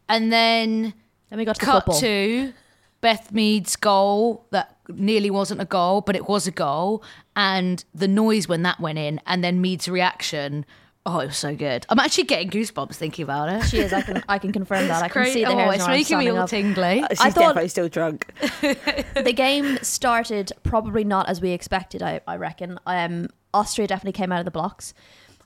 And 0.08 0.32
then 0.32 0.94
Then 1.30 1.38
we 1.38 1.44
got 1.44 1.56
to 1.56 1.64
cut 1.64 1.84
football. 1.84 2.00
to 2.00 2.52
Beth 3.00 3.30
Mead's 3.32 3.76
goal 3.76 4.46
that 4.50 4.76
nearly 4.88 5.30
wasn't 5.30 5.60
a 5.60 5.64
goal, 5.64 6.00
but 6.00 6.16
it 6.16 6.28
was 6.28 6.46
a 6.46 6.50
goal, 6.50 7.02
and 7.36 7.84
the 7.94 8.08
noise 8.08 8.48
when 8.48 8.62
that 8.62 8.80
went 8.80 8.98
in, 8.98 9.20
and 9.26 9.44
then 9.44 9.60
Mead's 9.60 9.88
reaction. 9.88 10.64
Oh, 11.06 11.20
it 11.20 11.26
was 11.26 11.38
so 11.38 11.54
good. 11.54 11.86
I'm 11.88 11.98
actually 12.00 12.24
getting 12.24 12.50
goosebumps 12.50 12.94
thinking 12.96 13.22
about 13.22 13.48
it. 13.48 13.62
She 13.68 13.78
is. 13.78 13.92
I 13.94 14.02
can. 14.02 14.22
I 14.28 14.38
can 14.38 14.52
confirm 14.52 14.88
that. 14.88 15.02
I 15.02 15.08
can 15.08 15.22
Great. 15.22 15.32
see 15.32 15.44
the 15.44 15.50
oh, 15.52 15.56
hairs 15.56 15.74
it's 15.76 15.84
on 15.84 15.88
her 15.90 15.92
arms 15.94 15.98
making 16.10 16.18
me 16.18 16.24
standing 16.24 16.36
all 16.36 16.42
up. 16.44 16.50
tingly. 16.50 17.04
She's 17.10 17.20
I 17.20 17.30
thought- 17.30 17.40
definitely 17.54 17.68
still 17.68 17.88
drunk. 17.88 18.26
the 18.60 19.32
game 19.34 19.78
started 19.82 20.52
probably 20.64 21.04
not 21.04 21.28
as 21.28 21.40
we 21.40 21.50
expected. 21.52 22.02
I, 22.02 22.20
I 22.26 22.36
reckon. 22.36 22.78
Um, 22.84 23.28
Austria 23.54 23.86
definitely 23.86 24.12
came 24.12 24.32
out 24.32 24.40
of 24.40 24.44
the 24.44 24.50
blocks. 24.50 24.92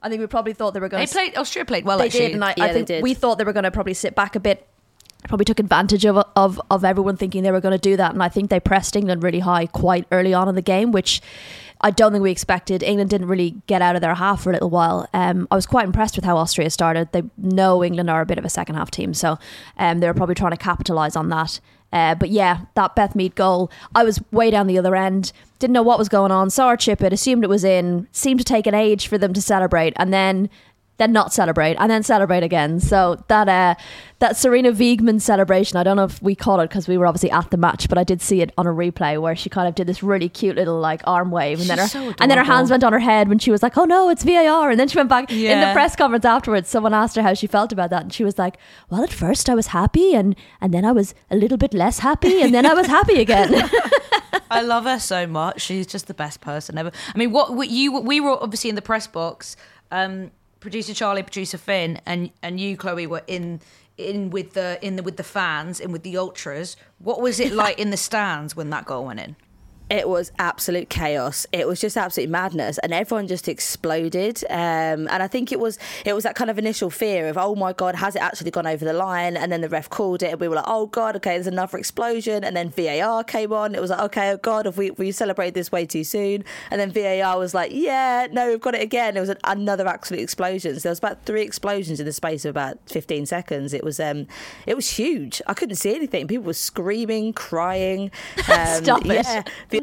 I 0.02 0.08
think 0.08 0.20
we 0.20 0.26
probably 0.26 0.52
thought 0.52 0.74
they 0.74 0.80
were 0.80 0.88
going. 0.88 1.04
They 1.04 1.10
played. 1.12 1.36
Austria 1.36 1.64
played 1.64 1.84
well. 1.84 1.98
They 1.98 2.06
actually. 2.06 2.20
did, 2.28 2.34
and 2.34 2.44
I, 2.44 2.54
Yeah, 2.56 2.64
I 2.64 2.68
they 2.68 2.74
think 2.74 2.86
did. 2.88 3.02
we 3.02 3.14
thought 3.14 3.38
they 3.38 3.44
were 3.44 3.52
going 3.52 3.64
to 3.64 3.70
probably 3.70 3.94
sit 3.94 4.14
back 4.14 4.34
a 4.36 4.40
bit. 4.40 4.66
probably 5.28 5.44
took 5.44 5.60
advantage 5.60 6.04
of 6.04 6.16
of 6.36 6.60
of 6.70 6.84
everyone 6.84 7.16
thinking 7.16 7.42
they 7.42 7.52
were 7.52 7.60
going 7.60 7.72
to 7.78 7.78
do 7.90 7.96
that, 7.96 8.12
and 8.12 8.22
I 8.22 8.28
think 8.28 8.50
they 8.50 8.60
pressed 8.60 8.96
England 8.96 9.22
really 9.22 9.40
high 9.40 9.66
quite 9.66 10.06
early 10.12 10.34
on 10.34 10.48
in 10.48 10.54
the 10.54 10.62
game, 10.62 10.92
which. 10.92 11.20
I 11.84 11.90
don't 11.90 12.12
think 12.12 12.22
we 12.22 12.30
expected. 12.30 12.84
England 12.84 13.10
didn't 13.10 13.26
really 13.26 13.56
get 13.66 13.82
out 13.82 13.96
of 13.96 14.02
their 14.02 14.14
half 14.14 14.44
for 14.44 14.50
a 14.50 14.52
little 14.52 14.70
while. 14.70 15.08
Um, 15.12 15.48
I 15.50 15.56
was 15.56 15.66
quite 15.66 15.84
impressed 15.84 16.14
with 16.14 16.24
how 16.24 16.36
Austria 16.36 16.70
started. 16.70 17.10
They 17.10 17.24
know 17.36 17.82
England 17.82 18.08
are 18.08 18.20
a 18.20 18.24
bit 18.24 18.38
of 18.38 18.44
a 18.44 18.48
second 18.48 18.76
half 18.76 18.88
team, 18.92 19.12
so 19.12 19.36
um, 19.78 19.98
they 19.98 20.06
were 20.06 20.14
probably 20.14 20.36
trying 20.36 20.52
to 20.52 20.56
capitalise 20.56 21.16
on 21.16 21.28
that. 21.30 21.58
Uh, 21.92 22.14
but 22.14 22.30
yeah, 22.30 22.62
that 22.74 22.96
Beth 22.96 23.14
Mead 23.14 23.34
goal, 23.34 23.70
I 23.94 24.04
was 24.04 24.20
way 24.32 24.50
down 24.50 24.66
the 24.66 24.78
other 24.78 24.96
end, 24.96 25.32
didn't 25.58 25.74
know 25.74 25.82
what 25.82 25.98
was 25.98 26.08
going 26.08 26.32
on, 26.32 26.50
saw 26.50 26.70
her 26.70 26.76
chip 26.76 27.02
it, 27.02 27.12
assumed 27.12 27.44
it 27.44 27.50
was 27.50 27.64
in, 27.64 28.08
seemed 28.12 28.40
to 28.40 28.44
take 28.44 28.66
an 28.66 28.74
age 28.74 29.06
for 29.06 29.18
them 29.18 29.32
to 29.34 29.42
celebrate, 29.42 29.92
and 29.96 30.12
then 30.12 30.48
then 31.02 31.12
not 31.12 31.32
celebrate 31.32 31.76
and 31.76 31.90
then 31.90 32.02
celebrate 32.02 32.42
again. 32.42 32.80
So 32.80 33.22
that 33.28 33.48
uh, 33.48 33.74
that 34.20 34.32
Sarina 34.32 34.72
Wiegman 34.72 35.20
celebration, 35.20 35.76
I 35.76 35.82
don't 35.82 35.96
know 35.96 36.04
if 36.04 36.22
we 36.22 36.34
caught 36.34 36.60
it 36.60 36.68
because 36.70 36.86
we 36.86 36.96
were 36.96 37.06
obviously 37.06 37.30
at 37.30 37.50
the 37.50 37.56
match, 37.56 37.88
but 37.88 37.98
I 37.98 38.04
did 38.04 38.22
see 38.22 38.40
it 38.40 38.52
on 38.56 38.66
a 38.66 38.70
replay 38.70 39.20
where 39.20 39.34
she 39.34 39.50
kind 39.50 39.66
of 39.66 39.74
did 39.74 39.88
this 39.88 40.02
really 40.02 40.28
cute 40.28 40.56
little 40.56 40.78
like 40.78 41.00
arm 41.04 41.32
wave, 41.32 41.60
and 41.60 41.68
then 41.68 41.78
her 41.78 41.88
so 41.88 42.14
and 42.20 42.30
then 42.30 42.38
her 42.38 42.44
hands 42.44 42.70
went 42.70 42.84
on 42.84 42.92
her 42.92 43.00
head 43.00 43.28
when 43.28 43.38
she 43.38 43.50
was 43.50 43.62
like, 43.62 43.76
"Oh 43.76 43.84
no, 43.84 44.08
it's 44.08 44.22
VAR," 44.22 44.70
and 44.70 44.78
then 44.78 44.88
she 44.88 44.96
went 44.96 45.08
back 45.08 45.30
in 45.32 45.60
the 45.60 45.72
press 45.72 45.96
conference 45.96 46.24
afterwards. 46.24 46.68
Someone 46.68 46.94
asked 46.94 47.16
her 47.16 47.22
how 47.22 47.34
she 47.34 47.48
felt 47.48 47.72
about 47.72 47.90
that, 47.90 48.02
and 48.02 48.12
she 48.12 48.24
was 48.24 48.38
like, 48.38 48.56
"Well, 48.88 49.02
at 49.02 49.12
first 49.12 49.50
I 49.50 49.54
was 49.54 49.68
happy, 49.68 50.14
and 50.14 50.36
and 50.60 50.72
then 50.72 50.84
I 50.84 50.92
was 50.92 51.14
a 51.30 51.36
little 51.36 51.58
bit 51.58 51.74
less 51.74 51.98
happy, 51.98 52.40
and 52.42 52.54
then 52.54 52.64
I 52.64 52.74
was 52.74 52.86
happy 52.86 53.20
again." 53.20 53.68
I 54.50 54.62
love 54.62 54.84
her 54.84 54.98
so 54.98 55.26
much. 55.26 55.62
She's 55.62 55.86
just 55.86 56.06
the 56.06 56.14
best 56.14 56.40
person 56.40 56.78
ever. 56.78 56.92
I 57.14 57.18
mean, 57.18 57.32
what, 57.32 57.54
what 57.54 57.70
you 57.70 58.00
we 58.00 58.20
were 58.20 58.40
obviously 58.42 58.70
in 58.70 58.76
the 58.76 58.82
press 58.82 59.06
box. 59.06 59.56
Um, 59.90 60.30
producer 60.62 60.94
Charlie, 60.94 61.22
producer 61.22 61.58
Finn, 61.58 62.00
and 62.06 62.30
and 62.42 62.58
you, 62.58 62.76
Chloe, 62.76 63.06
were 63.06 63.22
in 63.26 63.60
in 63.98 64.30
with 64.30 64.54
the 64.54 64.78
in 64.80 64.96
the 64.96 65.02
with 65.02 65.18
the 65.18 65.24
fans 65.24 65.80
and 65.80 65.92
with 65.92 66.02
the 66.02 66.16
ultras. 66.16 66.76
What 66.98 67.20
was 67.20 67.38
it 67.40 67.52
like 67.62 67.78
in 67.78 67.90
the 67.90 67.96
stands 67.96 68.56
when 68.56 68.70
that 68.70 68.86
goal 68.86 69.04
went 69.04 69.20
in? 69.20 69.36
It 69.92 70.08
was 70.08 70.32
absolute 70.38 70.88
chaos. 70.88 71.46
It 71.52 71.68
was 71.68 71.78
just 71.78 71.98
absolute 71.98 72.30
madness, 72.30 72.78
and 72.78 72.94
everyone 72.94 73.28
just 73.28 73.46
exploded. 73.46 74.42
Um, 74.48 75.06
and 75.06 75.22
I 75.22 75.28
think 75.28 75.52
it 75.52 75.60
was 75.60 75.78
it 76.06 76.14
was 76.14 76.24
that 76.24 76.34
kind 76.34 76.48
of 76.48 76.58
initial 76.58 76.88
fear 76.88 77.28
of, 77.28 77.36
oh 77.36 77.54
my 77.54 77.74
god, 77.74 77.96
has 77.96 78.16
it 78.16 78.22
actually 78.22 78.52
gone 78.52 78.66
over 78.66 78.86
the 78.86 78.94
line? 78.94 79.36
And 79.36 79.52
then 79.52 79.60
the 79.60 79.68
ref 79.68 79.90
called 79.90 80.22
it, 80.22 80.30
and 80.32 80.40
we 80.40 80.48
were 80.48 80.56
like, 80.56 80.64
oh 80.66 80.86
god, 80.86 81.14
okay, 81.16 81.34
there's 81.34 81.46
another 81.46 81.76
explosion. 81.76 82.42
And 82.42 82.56
then 82.56 82.70
VAR 82.70 83.22
came 83.22 83.52
on. 83.52 83.74
It 83.74 83.82
was 83.82 83.90
like, 83.90 84.00
okay, 84.00 84.30
oh 84.30 84.38
god, 84.38 84.64
have 84.64 84.78
we 84.78 84.92
we 84.92 85.12
celebrated 85.12 85.52
this 85.52 85.70
way 85.70 85.84
too 85.84 86.04
soon? 86.04 86.42
And 86.70 86.80
then 86.80 86.90
VAR 86.90 87.38
was 87.38 87.52
like, 87.52 87.70
yeah, 87.74 88.28
no, 88.32 88.48
we've 88.48 88.62
got 88.62 88.74
it 88.74 88.80
again. 88.80 89.18
It 89.18 89.20
was 89.20 89.28
an, 89.28 89.38
another 89.44 89.86
absolute 89.86 90.22
explosion. 90.22 90.74
So 90.76 90.80
there 90.80 90.90
was 90.92 91.00
about 91.00 91.26
three 91.26 91.42
explosions 91.42 92.00
in 92.00 92.06
the 92.06 92.14
space 92.14 92.46
of 92.46 92.50
about 92.50 92.78
15 92.86 93.26
seconds. 93.26 93.74
It 93.74 93.84
was 93.84 94.00
um, 94.00 94.26
it 94.64 94.74
was 94.74 94.88
huge. 94.88 95.42
I 95.46 95.52
couldn't 95.52 95.76
see 95.76 95.94
anything. 95.94 96.28
People 96.28 96.46
were 96.46 96.54
screaming, 96.54 97.34
crying. 97.34 98.10
Um, 98.52 98.84
Stop 98.84 99.06
it. 99.06 99.24
Yeah, 99.24 99.42
the 99.70 99.81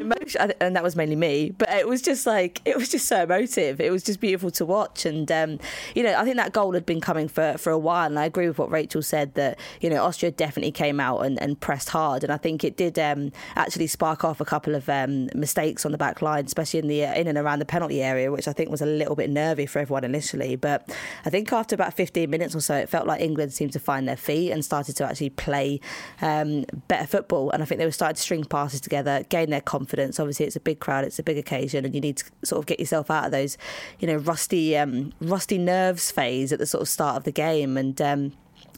and 0.60 0.76
that 0.76 0.82
was 0.82 0.96
mainly 0.96 1.16
me, 1.16 1.50
but 1.50 1.68
it 1.70 1.86
was 1.86 2.02
just 2.02 2.26
like 2.26 2.60
it 2.64 2.76
was 2.76 2.88
just 2.88 3.06
so 3.06 3.22
emotive. 3.24 3.80
It 3.80 3.90
was 3.90 4.02
just 4.02 4.20
beautiful 4.20 4.50
to 4.52 4.64
watch, 4.64 5.04
and 5.04 5.30
um, 5.30 5.58
you 5.94 6.02
know, 6.02 6.14
I 6.14 6.24
think 6.24 6.36
that 6.36 6.52
goal 6.52 6.72
had 6.72 6.86
been 6.86 7.00
coming 7.00 7.28
for 7.28 7.58
for 7.58 7.70
a 7.70 7.78
while, 7.78 8.06
and 8.06 8.18
I 8.18 8.24
agree 8.24 8.48
with 8.48 8.58
what 8.58 8.70
Rachel 8.70 9.02
said 9.02 9.34
that 9.34 9.58
you 9.80 9.90
know 9.90 10.02
Austria 10.02 10.30
definitely 10.30 10.72
came 10.72 11.00
out 11.00 11.20
and, 11.20 11.40
and 11.40 11.58
pressed 11.60 11.90
hard, 11.90 12.24
and 12.24 12.32
I 12.32 12.36
think 12.36 12.64
it 12.64 12.76
did 12.76 12.98
um, 12.98 13.32
actually 13.56 13.86
spark 13.86 14.24
off 14.24 14.40
a 14.40 14.44
couple 14.44 14.74
of 14.74 14.88
um, 14.88 15.28
mistakes 15.34 15.84
on 15.84 15.92
the 15.92 15.98
back 15.98 16.22
line, 16.22 16.44
especially 16.46 16.80
in 16.80 16.88
the 16.88 17.04
uh, 17.04 17.14
in 17.14 17.26
and 17.26 17.36
around 17.36 17.58
the 17.58 17.66
penalty 17.66 18.02
area, 18.02 18.32
which 18.32 18.48
I 18.48 18.52
think 18.52 18.70
was 18.70 18.80
a 18.80 18.86
little 18.86 19.16
bit 19.16 19.30
nervy 19.30 19.66
for 19.66 19.80
everyone 19.80 20.04
initially. 20.04 20.56
But 20.56 20.90
I 21.24 21.30
think 21.30 21.52
after 21.52 21.74
about 21.74 21.94
15 21.94 22.30
minutes 22.30 22.54
or 22.54 22.60
so, 22.60 22.76
it 22.76 22.88
felt 22.88 23.06
like 23.06 23.20
England 23.20 23.52
seemed 23.52 23.72
to 23.72 23.80
find 23.80 24.08
their 24.08 24.16
feet 24.16 24.50
and 24.50 24.64
started 24.64 24.96
to 24.96 25.04
actually 25.04 25.30
play 25.30 25.80
um, 26.22 26.64
better 26.88 27.06
football, 27.06 27.50
and 27.50 27.62
I 27.62 27.66
think 27.66 27.78
they 27.78 27.84
were 27.84 27.90
starting 27.90 28.16
to 28.16 28.22
string 28.22 28.44
passes 28.44 28.80
together, 28.80 29.24
gain 29.28 29.50
their 29.50 29.60
confidence. 29.60 29.89
Obviously, 29.98 30.46
it's 30.46 30.56
a 30.56 30.60
big 30.60 30.80
crowd, 30.80 31.04
it's 31.04 31.18
a 31.18 31.22
big 31.22 31.38
occasion, 31.38 31.84
and 31.84 31.94
you 31.94 32.00
need 32.00 32.18
to 32.18 32.24
sort 32.44 32.58
of 32.60 32.66
get 32.66 32.80
yourself 32.80 33.10
out 33.10 33.26
of 33.26 33.32
those, 33.32 33.56
you 33.98 34.06
know, 34.06 34.16
rusty, 34.16 34.76
um, 34.76 35.12
rusty 35.20 35.58
nerves 35.58 36.10
phase 36.10 36.52
at 36.52 36.58
the 36.58 36.66
sort 36.66 36.82
of 36.82 36.88
start 36.88 37.16
of 37.16 37.24
the 37.24 37.32
game, 37.32 37.76
and. 37.76 38.00
Um, 38.00 38.32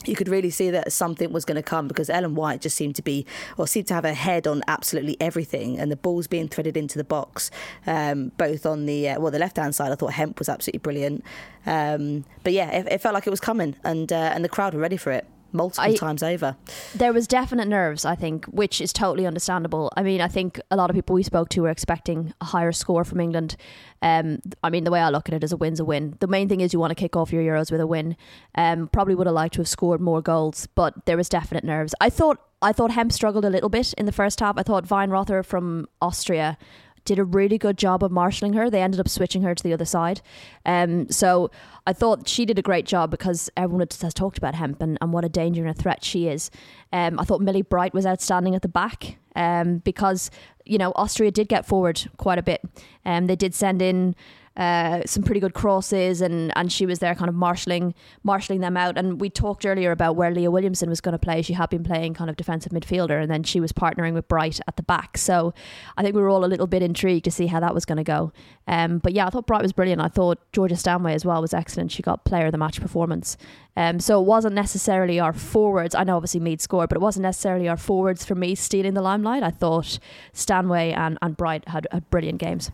you 0.05 0.17
could 0.17 0.29
really 0.29 0.51
see 0.51 0.71
that 0.71 0.93
something 0.93 1.33
was 1.33 1.45
going 1.45 1.57
to 1.57 1.63
come 1.63 1.87
because 1.89 2.11
Ellen 2.11 2.35
White 2.35 2.61
just 2.61 2.77
seemed 2.77 2.97
to 2.97 3.03
be, 3.03 3.25
or 3.57 3.67
seemed 3.67 3.87
to 3.89 3.95
have 3.95 4.05
her 4.05 4.15
head 4.15 4.47
on 4.47 4.63
absolutely 4.67 5.17
everything, 5.21 5.79
and 5.79 5.93
the 5.93 5.97
balls 5.97 6.27
being 6.27 6.49
threaded 6.49 6.77
into 6.77 6.99
the 6.99 7.05
box, 7.05 7.51
um, 7.87 8.33
both 8.37 8.67
on 8.67 8.87
the 8.87 9.11
uh, 9.11 9.21
well 9.21 9.31
the 9.31 9.39
left 9.39 9.57
hand 9.57 9.75
side. 9.75 9.93
I 9.93 9.95
thought 9.95 10.13
Hemp 10.13 10.39
was 10.39 10.49
absolutely 10.49 10.81
brilliant, 10.81 11.25
um, 11.67 12.25
but 12.43 12.53
yeah, 12.53 12.71
it, 12.71 12.89
it 12.91 13.01
felt 13.01 13.15
like 13.15 13.27
it 13.27 13.31
was 13.31 13.41
coming, 13.41 13.77
and 13.85 14.13
uh, 14.13 14.33
and 14.35 14.45
the 14.45 14.49
crowd 14.49 14.75
were 14.75 14.81
ready 14.81 14.97
for 14.97 15.13
it 15.13 15.27
multiple 15.53 15.93
I- 15.93 15.97
times 15.97 16.23
over. 16.23 16.57
there 16.95 17.13
was 17.13 17.27
definite 17.27 17.69
nerves, 17.69 18.05
I 18.05 18.15
think, 18.15 18.47
which 18.47 18.81
is 18.81 18.93
totally 18.93 19.27
understandable. 19.27 19.93
I 19.97 20.03
mean, 20.03 20.21
I 20.21 20.29
think 20.29 20.61
a 20.71 20.77
lot 20.77 20.91
of 20.91 20.95
people 20.97 21.15
we 21.15 21.23
spoke 21.23 21.49
to 21.51 21.63
were 21.63 21.71
expecting 21.71 22.33
a 22.41 22.45
higher 22.47 22.73
score 22.73 23.05
from 23.05 23.21
England. 23.21 23.57
Um, 24.01 24.39
I 24.63 24.71
mean, 24.71 24.85
the 24.85 24.91
way 24.91 25.01
I 25.01 25.11
look 25.11 25.29
at 25.29 25.35
it 25.35 25.45
is 25.45 25.53
a 25.53 25.57
win's 25.57 25.81
a 25.81 25.85
win. 25.85 26.17
The 26.21 26.27
main 26.27 26.49
thing 26.49 26.61
is 26.61 26.73
you 26.73 26.79
want 26.81 26.91
to 26.91 26.95
kick 26.97 27.17
off 27.17 27.33
your 27.33 27.43
Euros 27.43 27.71
with 27.71 27.81
a 27.81 27.87
win. 27.87 28.17
Um, 28.55 28.89
probably 28.89 29.15
would 29.15 29.27
have 29.27 29.35
liked 29.35 29.55
to 29.55 29.61
have 29.61 29.69
scored 29.69 30.01
more 30.01 30.21
goals, 30.21 30.67
but 30.75 31.07
there 31.07 31.17
was 31.17 31.29
definite 31.29 31.65
nerves. 31.65 31.95
I 32.01 32.11
thought 32.11 32.39
I 32.65 32.73
thought 32.73 32.93
Hemp 32.93 33.11
struggled 33.13 33.45
a 33.45 33.51
little 33.51 33.69
bit 33.69 33.93
in 33.95 34.07
the 34.07 34.13
first 34.13 34.39
half. 34.39 34.57
I 34.57 34.63
thought 34.63 34.87
Wienroither 34.87 35.45
from 35.45 35.89
Austria 36.01 36.57
did 37.05 37.19
a 37.19 37.25
really 37.25 37.59
good 37.59 37.77
job 37.77 38.03
of 38.05 38.11
marshalling 38.11 38.53
her. 38.55 38.71
They 38.71 38.83
ended 38.83 39.01
up 39.01 39.09
switching 39.09 39.43
her 39.43 39.55
to 39.55 39.63
the 39.63 39.73
other 39.73 39.85
side. 39.85 40.21
Um, 40.65 41.11
so 41.11 41.51
I 41.87 41.93
thought 41.93 42.29
she 42.29 42.45
did 42.45 42.59
a 42.59 42.63
great 42.63 42.87
job 42.87 43.11
because 43.11 43.51
everyone 43.57 43.87
has 44.01 44.15
talked 44.15 44.39
about 44.39 44.55
Hemp 44.55 44.81
and, 44.81 44.99
and 45.01 45.13
what 45.13 45.25
a 45.25 45.29
danger 45.29 45.63
and 45.63 45.71
a 45.71 45.81
threat 45.81 46.05
she 46.05 46.29
is. 46.29 46.51
Um, 46.93 47.19
I 47.19 47.25
thought 47.25 47.41
Millie 47.41 47.63
Bright 47.63 47.93
was 47.93 48.07
outstanding 48.07 48.55
at 48.55 48.63
the 48.63 48.69
back 48.69 49.17
um, 49.35 49.79
because, 49.79 50.31
you 50.65 50.79
know, 50.79 50.93
Austria 50.95 51.31
did 51.31 51.49
get 51.49 51.67
forward 51.67 52.09
quite 52.19 52.39
a 52.39 52.43
bit. 52.43 52.63
Um, 53.05 53.27
they 53.27 53.37
did 53.37 53.55
send 53.55 53.83
in 53.83 54.15
uh, 54.57 55.03
some 55.07 55.23
pretty 55.23 55.41
good 55.41 55.55
crosses 55.55 56.21
and, 56.21 56.53
and 56.57 56.71
she 56.71 56.85
was 56.85 56.99
there 56.99 57.15
kind 57.15 57.29
of 57.29 57.35
marshalling 57.35 57.95
marshalling 58.23 58.61
them 58.61 58.77
out. 58.77 58.99
And 58.99 59.21
we 59.21 59.31
talked 59.31 59.65
earlier 59.65 59.93
about 59.93 60.17
where 60.17 60.31
Leah 60.31 60.51
Williamson 60.51 60.91
was 60.91 61.01
going 61.01 61.13
to 61.13 61.19
play. 61.19 61.43
She 61.43 61.55
had 61.55 61.71
been 61.71 61.83
playing 61.83 62.15
kind 62.15 62.29
of 62.29 62.37
defensive 62.37 62.73
midfielder 62.73 63.21
and 63.23 63.31
then 63.31 63.43
she 63.43 63.61
was 63.61 63.73
partnering 63.73 64.13
with 64.13 64.29
Bright 64.29 64.61
at 64.69 64.77
the 64.77 64.83
back. 64.83 65.17
So 65.17 65.55
I 65.97 66.03
think 66.03 66.15
we 66.15 66.23
were 66.23 66.29
all 66.29 66.45
a 66.45 66.47
little 66.47 66.67
bit 66.67 66.83
intrigued 66.83 67.25
to 67.25 67.31
see 67.31 67.47
how 67.47 67.61
that 67.61 67.75
was 67.75 67.85
going 67.85 67.97
to 67.97 68.05
go. 68.05 68.33
Um, 68.67 68.99
but 68.99 69.13
yeah 69.15 69.27
I 69.27 69.31
thought 69.31 69.47
Bright 69.47 69.63
was 69.63 69.73
brilliant. 69.73 70.03
I 70.03 70.09
thought 70.09 70.39
Georgia 70.53 70.77
Stanway 70.77 71.15
as 71.15 71.25
well 71.25 71.41
was 71.41 71.55
excellent. 71.55 71.93
She 71.93 72.03
got 72.03 72.25
player 72.25 72.47
of 72.47 72.53
the 72.53 72.59
match 72.59 72.81
performance. 72.81 73.37
Um, 73.75 74.01
so 74.01 74.21
it 74.21 74.27
wasn't 74.27 74.55
necessarily 74.55 75.19
our 75.19 75.33
forwards. 75.33 75.95
I 75.95 76.05
know 76.05 76.17
obviously 76.17 76.41
Mead 76.41 76.61
scored 76.61 76.91
but 76.91 76.97
it 76.97 77.01
wasn't 77.01 77.23
necessarily 77.23 77.69
our 77.69 77.79
forwards 77.79 78.25
for 78.25 78.35
me 78.35 78.55
stealing 78.55 78.93
the 78.93 79.03
limelight. 79.03 79.43
I 79.43 79.51
thought 79.51 79.99
Stanway 80.35 80.93
and, 80.93 81.17
and 81.23 81.37
Bright 81.37 81.69
had, 81.69 81.87
had 81.91 82.11
brilliant 82.11 82.39
games 82.39 82.71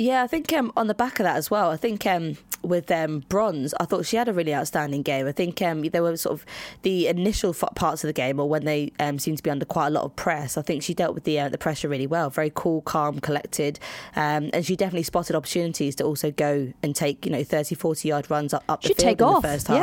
Yeah, 0.00 0.22
I 0.22 0.26
think 0.28 0.50
um, 0.54 0.72
on 0.78 0.86
the 0.86 0.94
back 0.94 1.20
of 1.20 1.24
that 1.24 1.36
as 1.36 1.50
well, 1.50 1.70
I 1.70 1.76
think 1.76 2.06
um, 2.06 2.38
with 2.62 2.90
um, 2.90 3.20
Bronze, 3.28 3.74
I 3.80 3.84
thought 3.84 4.06
she 4.06 4.16
had 4.16 4.28
a 4.28 4.32
really 4.32 4.54
outstanding 4.54 5.02
game. 5.02 5.26
I 5.26 5.32
think 5.32 5.60
um, 5.62 5.82
there 5.82 6.02
were 6.02 6.16
sort 6.16 6.34
of 6.34 6.46
the 6.82 7.08
initial 7.08 7.54
parts 7.54 8.04
of 8.04 8.08
the 8.08 8.12
game, 8.12 8.38
or 8.38 8.48
when 8.48 8.64
they 8.64 8.92
um, 9.00 9.18
seemed 9.18 9.38
to 9.38 9.42
be 9.42 9.50
under 9.50 9.64
quite 9.64 9.88
a 9.88 9.90
lot 9.90 10.04
of 10.04 10.14
press. 10.16 10.58
I 10.58 10.62
think 10.62 10.82
she 10.82 10.92
dealt 10.94 11.14
with 11.14 11.24
the 11.24 11.40
uh, 11.40 11.48
the 11.48 11.58
pressure 11.58 11.88
really 11.88 12.06
well, 12.06 12.30
very 12.30 12.52
cool, 12.54 12.82
calm, 12.82 13.20
collected, 13.20 13.78
um, 14.16 14.50
and 14.52 14.64
she 14.64 14.76
definitely 14.76 15.04
spotted 15.04 15.34
opportunities 15.34 15.94
to 15.96 16.04
also 16.04 16.30
go 16.30 16.72
and 16.82 16.94
take 16.94 17.24
you 17.24 17.32
know 17.32 17.42
30, 17.42 17.74
40 17.74 18.08
yard 18.08 18.30
runs 18.30 18.52
up, 18.52 18.62
up 18.68 18.82
the 18.82 18.88
She'd 18.88 18.96
field 18.98 19.08
take 19.08 19.20
in 19.20 19.26
off, 19.26 19.42
the 19.42 19.48
first 19.48 19.66
half. 19.68 19.76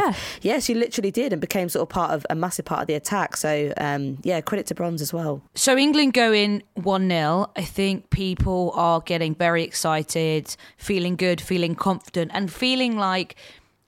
yeah. 0.44 0.54
yeah, 0.54 0.60
she 0.60 0.74
literally 0.74 1.12
did, 1.12 1.34
and 1.34 1.42
became 1.42 1.70
sort 1.70 1.82
of 1.84 1.90
part 1.90 2.12
of 2.12 2.26
a 2.30 2.36
massive 2.36 2.66
part 2.66 2.82
of 2.82 2.88
the 2.88 2.94
attack. 2.94 3.38
So 3.38 3.74
um, 3.78 4.20
yeah, 4.24 4.42
credit 4.42 4.68
to 4.68 4.76
Bronze 4.76 5.02
as 5.02 5.12
well. 5.12 5.42
So 5.56 5.78
England 5.78 6.14
go 6.14 6.32
in 6.32 6.64
1 6.76 7.10
0. 7.10 7.52
I 7.56 7.62
think 7.64 8.10
people 8.12 8.72
are 8.76 9.02
getting 9.02 9.34
very 9.34 9.64
excited, 9.64 10.56
feeling 10.78 11.16
good, 11.16 11.42
feeling 11.42 11.74
confident, 11.74 12.32
and 12.34 12.52
feeling 12.52 12.67
like 12.76 13.36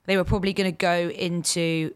they 0.06 0.16
were 0.16 0.24
probably 0.24 0.52
going 0.52 0.70
to 0.70 0.76
go 0.76 1.10
into 1.10 1.94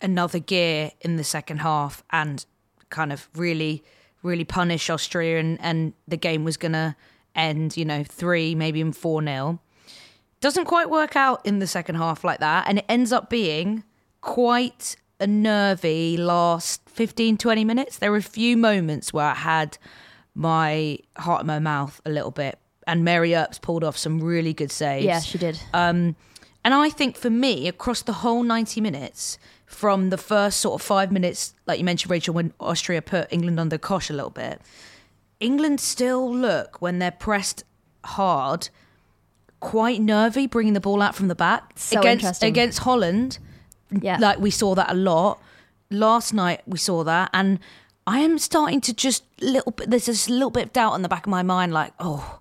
another 0.00 0.38
gear 0.38 0.92
in 1.00 1.16
the 1.16 1.24
second 1.24 1.58
half 1.58 2.02
and 2.10 2.44
kind 2.90 3.12
of 3.12 3.28
really, 3.34 3.82
really 4.22 4.44
punish 4.44 4.88
Austria, 4.90 5.38
and, 5.38 5.58
and 5.60 5.92
the 6.08 6.16
game 6.16 6.44
was 6.44 6.56
going 6.56 6.72
to 6.72 6.96
end, 7.34 7.76
you 7.76 7.84
know, 7.84 8.04
3, 8.04 8.54
maybe 8.54 8.80
in 8.80 8.92
4 8.92 9.22
0. 9.22 9.60
Doesn't 10.40 10.64
quite 10.64 10.88
work 10.88 11.16
out 11.16 11.44
in 11.44 11.58
the 11.58 11.66
second 11.66 11.96
half 11.96 12.24
like 12.24 12.40
that, 12.40 12.66
and 12.66 12.78
it 12.78 12.84
ends 12.88 13.12
up 13.12 13.28
being 13.28 13.84
quite 14.20 14.96
a 15.18 15.26
nervy 15.26 16.16
last 16.16 16.88
15 16.88 17.36
20 17.36 17.64
minutes 17.64 17.98
there 17.98 18.10
were 18.10 18.16
a 18.16 18.22
few 18.22 18.56
moments 18.56 19.12
where 19.12 19.26
i 19.26 19.34
had 19.34 19.76
my 20.34 20.98
heart 21.18 21.42
in 21.42 21.46
my 21.46 21.58
mouth 21.58 22.00
a 22.06 22.10
little 22.10 22.30
bit 22.30 22.58
and 22.90 23.04
mary 23.04 23.34
earps 23.34 23.58
pulled 23.58 23.84
off 23.84 23.96
some 23.96 24.20
really 24.20 24.52
good 24.52 24.70
saves 24.70 25.04
yeah 25.06 25.20
she 25.20 25.38
did 25.38 25.58
um, 25.72 26.14
and 26.62 26.74
I 26.74 26.90
think 26.90 27.16
for 27.16 27.30
me, 27.30 27.68
across 27.68 28.02
the 28.02 28.12
whole 28.12 28.42
90 28.42 28.82
minutes, 28.82 29.38
from 29.64 30.10
the 30.10 30.18
first 30.18 30.60
sort 30.60 30.78
of 30.78 30.86
five 30.86 31.10
minutes, 31.10 31.54
like 31.66 31.78
you 31.78 31.86
mentioned, 31.86 32.10
Rachel, 32.10 32.34
when 32.34 32.52
Austria 32.60 33.00
put 33.00 33.32
England 33.32 33.58
under 33.58 33.78
cosh 33.78 34.10
a 34.10 34.12
little 34.12 34.28
bit, 34.28 34.60
England 35.40 35.80
still 35.80 36.30
look, 36.30 36.82
when 36.82 36.98
they're 36.98 37.12
pressed 37.12 37.64
hard, 38.04 38.68
quite 39.60 40.02
nervy 40.02 40.46
bringing 40.46 40.74
the 40.74 40.80
ball 40.80 41.00
out 41.00 41.14
from 41.14 41.28
the 41.28 41.34
back. 41.34 41.72
So 41.76 42.00
against, 42.00 42.24
interesting. 42.24 42.48
against 42.48 42.78
Holland, 42.80 43.38
Yeah. 43.90 44.18
like 44.18 44.38
we 44.38 44.50
saw 44.50 44.74
that 44.74 44.90
a 44.90 44.94
lot. 44.94 45.40
last 45.90 46.34
night 46.34 46.60
we 46.66 46.76
saw 46.76 47.04
that, 47.04 47.30
and 47.32 47.58
I 48.06 48.18
am 48.18 48.38
starting 48.38 48.82
to 48.82 48.92
just 48.92 49.24
little 49.40 49.72
bit. 49.72 49.88
There's 49.90 50.28
a 50.28 50.30
little 50.32 50.50
bit 50.50 50.64
of 50.66 50.72
doubt 50.74 50.92
in 50.94 51.00
the 51.00 51.08
back 51.08 51.26
of 51.26 51.30
my 51.30 51.42
mind, 51.42 51.72
like, 51.72 51.94
oh, 51.98 52.39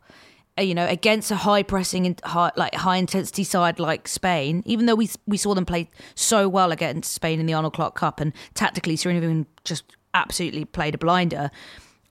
Uh, 0.60 0.62
you 0.62 0.76
know, 0.76 0.86
against 0.88 1.32
a 1.32 1.38
high 1.38 1.64
pressing 1.64 2.06
and 2.06 2.20
high, 2.26 2.52
like 2.58 2.76
high 2.76 2.98
intensity 2.98 3.46
side 3.46 3.80
like 3.80 4.08
Spain, 4.08 4.62
even 4.66 4.88
though 4.88 4.96
we 4.96 5.10
we 5.26 5.38
saw 5.38 5.54
them 5.54 5.66
play 5.66 5.90
so 6.16 6.50
well 6.50 6.74
against 6.74 7.14
Spain 7.14 7.40
in 7.40 7.46
the 7.46 7.54
Arnold 7.54 7.74
Clark 7.74 7.96
Cup, 7.96 8.20
and 8.20 8.34
tactically 8.56 8.98
Sarina 8.98 9.46
just 9.64 9.84
absolutely 10.14 10.66
played 10.66 10.96
a 10.96 10.98
blinder. 10.98 11.50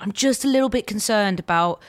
I'm 0.00 0.12
just 0.12 0.44
a 0.44 0.48
little 0.48 0.70
bit 0.70 0.86
concerned 0.86 1.38
about 1.38 1.82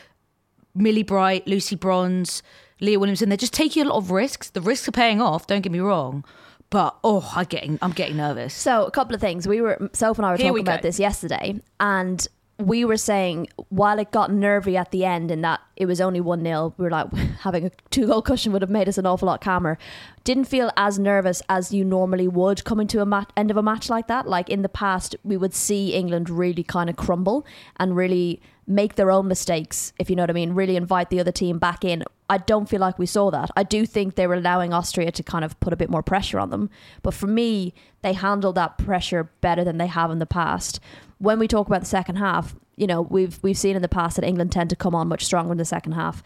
Millie 0.75 1.03
Bright, 1.03 1.47
Lucy 1.47 1.75
Bronze, 1.75 2.43
Leah 2.81 2.99
Williamson. 2.99 3.29
They're 3.29 3.37
just 3.37 3.53
taking 3.53 3.85
a 3.85 3.89
lot 3.89 3.97
of 3.97 4.11
risks. 4.11 4.49
The 4.49 4.61
risks 4.61 4.87
are 4.87 4.91
paying 4.91 5.21
off. 5.21 5.47
Don't 5.47 5.61
get 5.61 5.71
me 5.71 5.79
wrong. 5.79 6.25
But 6.71 6.97
oh, 7.03 7.31
I'm 7.35 7.45
getting, 7.45 7.79
I'm 7.81 7.93
getting 7.93 8.17
nervous. 8.17 8.53
So 8.53 8.85
a 8.85 8.91
couple 8.91 9.15
of 9.15 9.21
things. 9.21 9.47
We 9.47 9.61
were 9.61 9.89
Soph 9.93 10.17
and 10.17 10.25
I 10.25 10.31
were 10.31 10.37
Here 10.37 10.49
talking 10.49 10.61
about 10.61 10.81
this 10.81 10.99
yesterday, 10.99 11.61
and 11.79 12.27
we 12.59 12.83
were 12.83 12.97
saying 12.97 13.47
while 13.69 13.97
it 13.99 14.11
got 14.11 14.31
nervy 14.31 14.75
at 14.75 14.91
the 14.91 15.05
end 15.05 15.31
in 15.31 15.41
that 15.41 15.61
it 15.77 15.85
was 15.85 16.01
only 16.01 16.19
one 16.19 16.43
0 16.43 16.73
we 16.77 16.83
were 16.83 16.91
like 16.91 17.11
having 17.39 17.65
a 17.65 17.71
two 17.89 18.07
goal 18.07 18.21
cushion 18.21 18.51
would 18.51 18.61
have 18.61 18.69
made 18.69 18.89
us 18.89 18.97
an 18.97 19.05
awful 19.05 19.27
lot 19.27 19.39
calmer. 19.41 19.77
Didn't 20.25 20.45
feel 20.45 20.69
as 20.75 20.99
nervous 20.99 21.41
as 21.47 21.73
you 21.73 21.85
normally 21.85 22.27
would 22.27 22.65
coming 22.65 22.87
to 22.87 23.01
a 23.01 23.05
mat- 23.05 23.31
end 23.37 23.49
of 23.49 23.57
a 23.57 23.63
match 23.63 23.89
like 23.89 24.07
that. 24.07 24.27
Like 24.27 24.49
in 24.49 24.61
the 24.61 24.69
past, 24.69 25.15
we 25.23 25.37
would 25.37 25.53
see 25.53 25.93
England 25.93 26.29
really 26.29 26.63
kind 26.63 26.89
of 26.89 26.97
crumble 26.97 27.45
and 27.77 27.95
really 27.95 28.41
make 28.69 28.95
their 28.95 29.09
own 29.09 29.27
mistakes, 29.27 29.91
if 29.97 30.09
you 30.09 30.15
know 30.15 30.23
what 30.23 30.29
I 30.29 30.33
mean, 30.33 30.53
really 30.53 30.75
invite 30.75 31.09
the 31.09 31.19
other 31.19 31.31
team 31.31 31.57
back 31.57 31.83
in. 31.83 32.03
I 32.29 32.37
don't 32.37 32.69
feel 32.69 32.79
like 32.79 32.99
we 32.99 33.07
saw 33.07 33.31
that. 33.31 33.49
I 33.57 33.63
do 33.63 33.85
think 33.85 34.13
they 34.13 34.27
were 34.27 34.35
allowing 34.35 34.73
Austria 34.73 35.11
to 35.11 35.23
kind 35.23 35.43
of 35.43 35.59
put 35.59 35.73
a 35.73 35.75
bit 35.75 35.89
more 35.89 36.03
pressure 36.03 36.39
on 36.39 36.51
them. 36.51 36.69
But 37.01 37.15
for 37.15 37.25
me, 37.25 37.73
they 38.03 38.13
handled 38.13 38.55
that 38.55 38.77
pressure 38.77 39.31
better 39.41 39.63
than 39.63 39.79
they 39.79 39.87
have 39.87 40.11
in 40.11 40.19
the 40.19 40.27
past. 40.27 40.79
When 41.17 41.39
we 41.39 41.47
talk 41.47 41.65
about 41.65 41.81
the 41.81 41.87
second 41.87 42.17
half, 42.17 42.55
you 42.77 42.85
know, 42.85 43.01
we've 43.01 43.39
we've 43.41 43.57
seen 43.57 43.75
in 43.75 43.81
the 43.81 43.89
past 43.89 44.15
that 44.15 44.23
England 44.23 44.51
tend 44.51 44.69
to 44.69 44.75
come 44.75 44.95
on 44.95 45.07
much 45.07 45.25
stronger 45.25 45.51
in 45.51 45.57
the 45.57 45.65
second 45.65 45.93
half. 45.93 46.21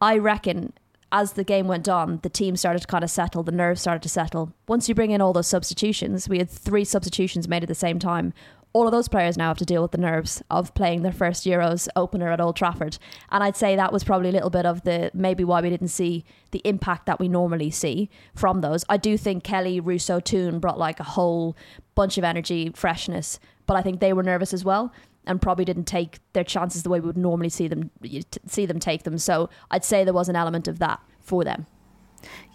I 0.00 0.16
reckon 0.16 0.72
as 1.10 1.32
the 1.32 1.44
game 1.44 1.66
went 1.66 1.88
on, 1.88 2.20
the 2.22 2.28
team 2.28 2.56
started 2.56 2.80
to 2.80 2.86
kind 2.86 3.02
of 3.02 3.10
settle, 3.10 3.42
the 3.42 3.52
nerves 3.52 3.80
started 3.80 4.02
to 4.02 4.08
settle. 4.08 4.52
Once 4.66 4.88
you 4.88 4.94
bring 4.94 5.10
in 5.10 5.20
all 5.20 5.32
those 5.32 5.46
substitutions, 5.46 6.28
we 6.28 6.38
had 6.38 6.50
three 6.50 6.84
substitutions 6.84 7.48
made 7.48 7.62
at 7.62 7.68
the 7.68 7.74
same 7.74 7.98
time. 7.98 8.34
All 8.78 8.86
of 8.86 8.92
those 8.92 9.08
players 9.08 9.36
now 9.36 9.48
have 9.48 9.58
to 9.58 9.64
deal 9.64 9.82
with 9.82 9.90
the 9.90 9.98
nerves 9.98 10.40
of 10.52 10.72
playing 10.74 11.02
their 11.02 11.10
first 11.10 11.44
Euros 11.44 11.88
opener 11.96 12.30
at 12.30 12.40
Old 12.40 12.54
Trafford. 12.54 12.96
And 13.28 13.42
I'd 13.42 13.56
say 13.56 13.74
that 13.74 13.92
was 13.92 14.04
probably 14.04 14.28
a 14.28 14.32
little 14.32 14.50
bit 14.50 14.64
of 14.64 14.84
the 14.84 15.10
maybe 15.12 15.42
why 15.42 15.60
we 15.60 15.68
didn't 15.68 15.88
see 15.88 16.24
the 16.52 16.62
impact 16.64 17.06
that 17.06 17.18
we 17.18 17.26
normally 17.26 17.72
see 17.72 18.08
from 18.36 18.60
those. 18.60 18.84
I 18.88 18.96
do 18.96 19.18
think 19.18 19.42
Kelly, 19.42 19.80
Russo, 19.80 20.20
Toone 20.20 20.60
brought 20.60 20.78
like 20.78 21.00
a 21.00 21.02
whole 21.02 21.56
bunch 21.96 22.18
of 22.18 22.22
energy, 22.22 22.70
freshness, 22.72 23.40
but 23.66 23.76
I 23.76 23.82
think 23.82 23.98
they 23.98 24.12
were 24.12 24.22
nervous 24.22 24.54
as 24.54 24.64
well 24.64 24.92
and 25.26 25.42
probably 25.42 25.64
didn't 25.64 25.86
take 25.86 26.20
their 26.32 26.44
chances 26.44 26.84
the 26.84 26.88
way 26.88 27.00
we 27.00 27.08
would 27.08 27.18
normally 27.18 27.48
see 27.48 27.66
them 27.66 27.90
see 28.46 28.64
them 28.64 28.78
take 28.78 29.02
them. 29.02 29.18
So 29.18 29.50
I'd 29.72 29.84
say 29.84 30.04
there 30.04 30.14
was 30.14 30.28
an 30.28 30.36
element 30.36 30.68
of 30.68 30.78
that 30.78 31.00
for 31.20 31.42
them. 31.42 31.66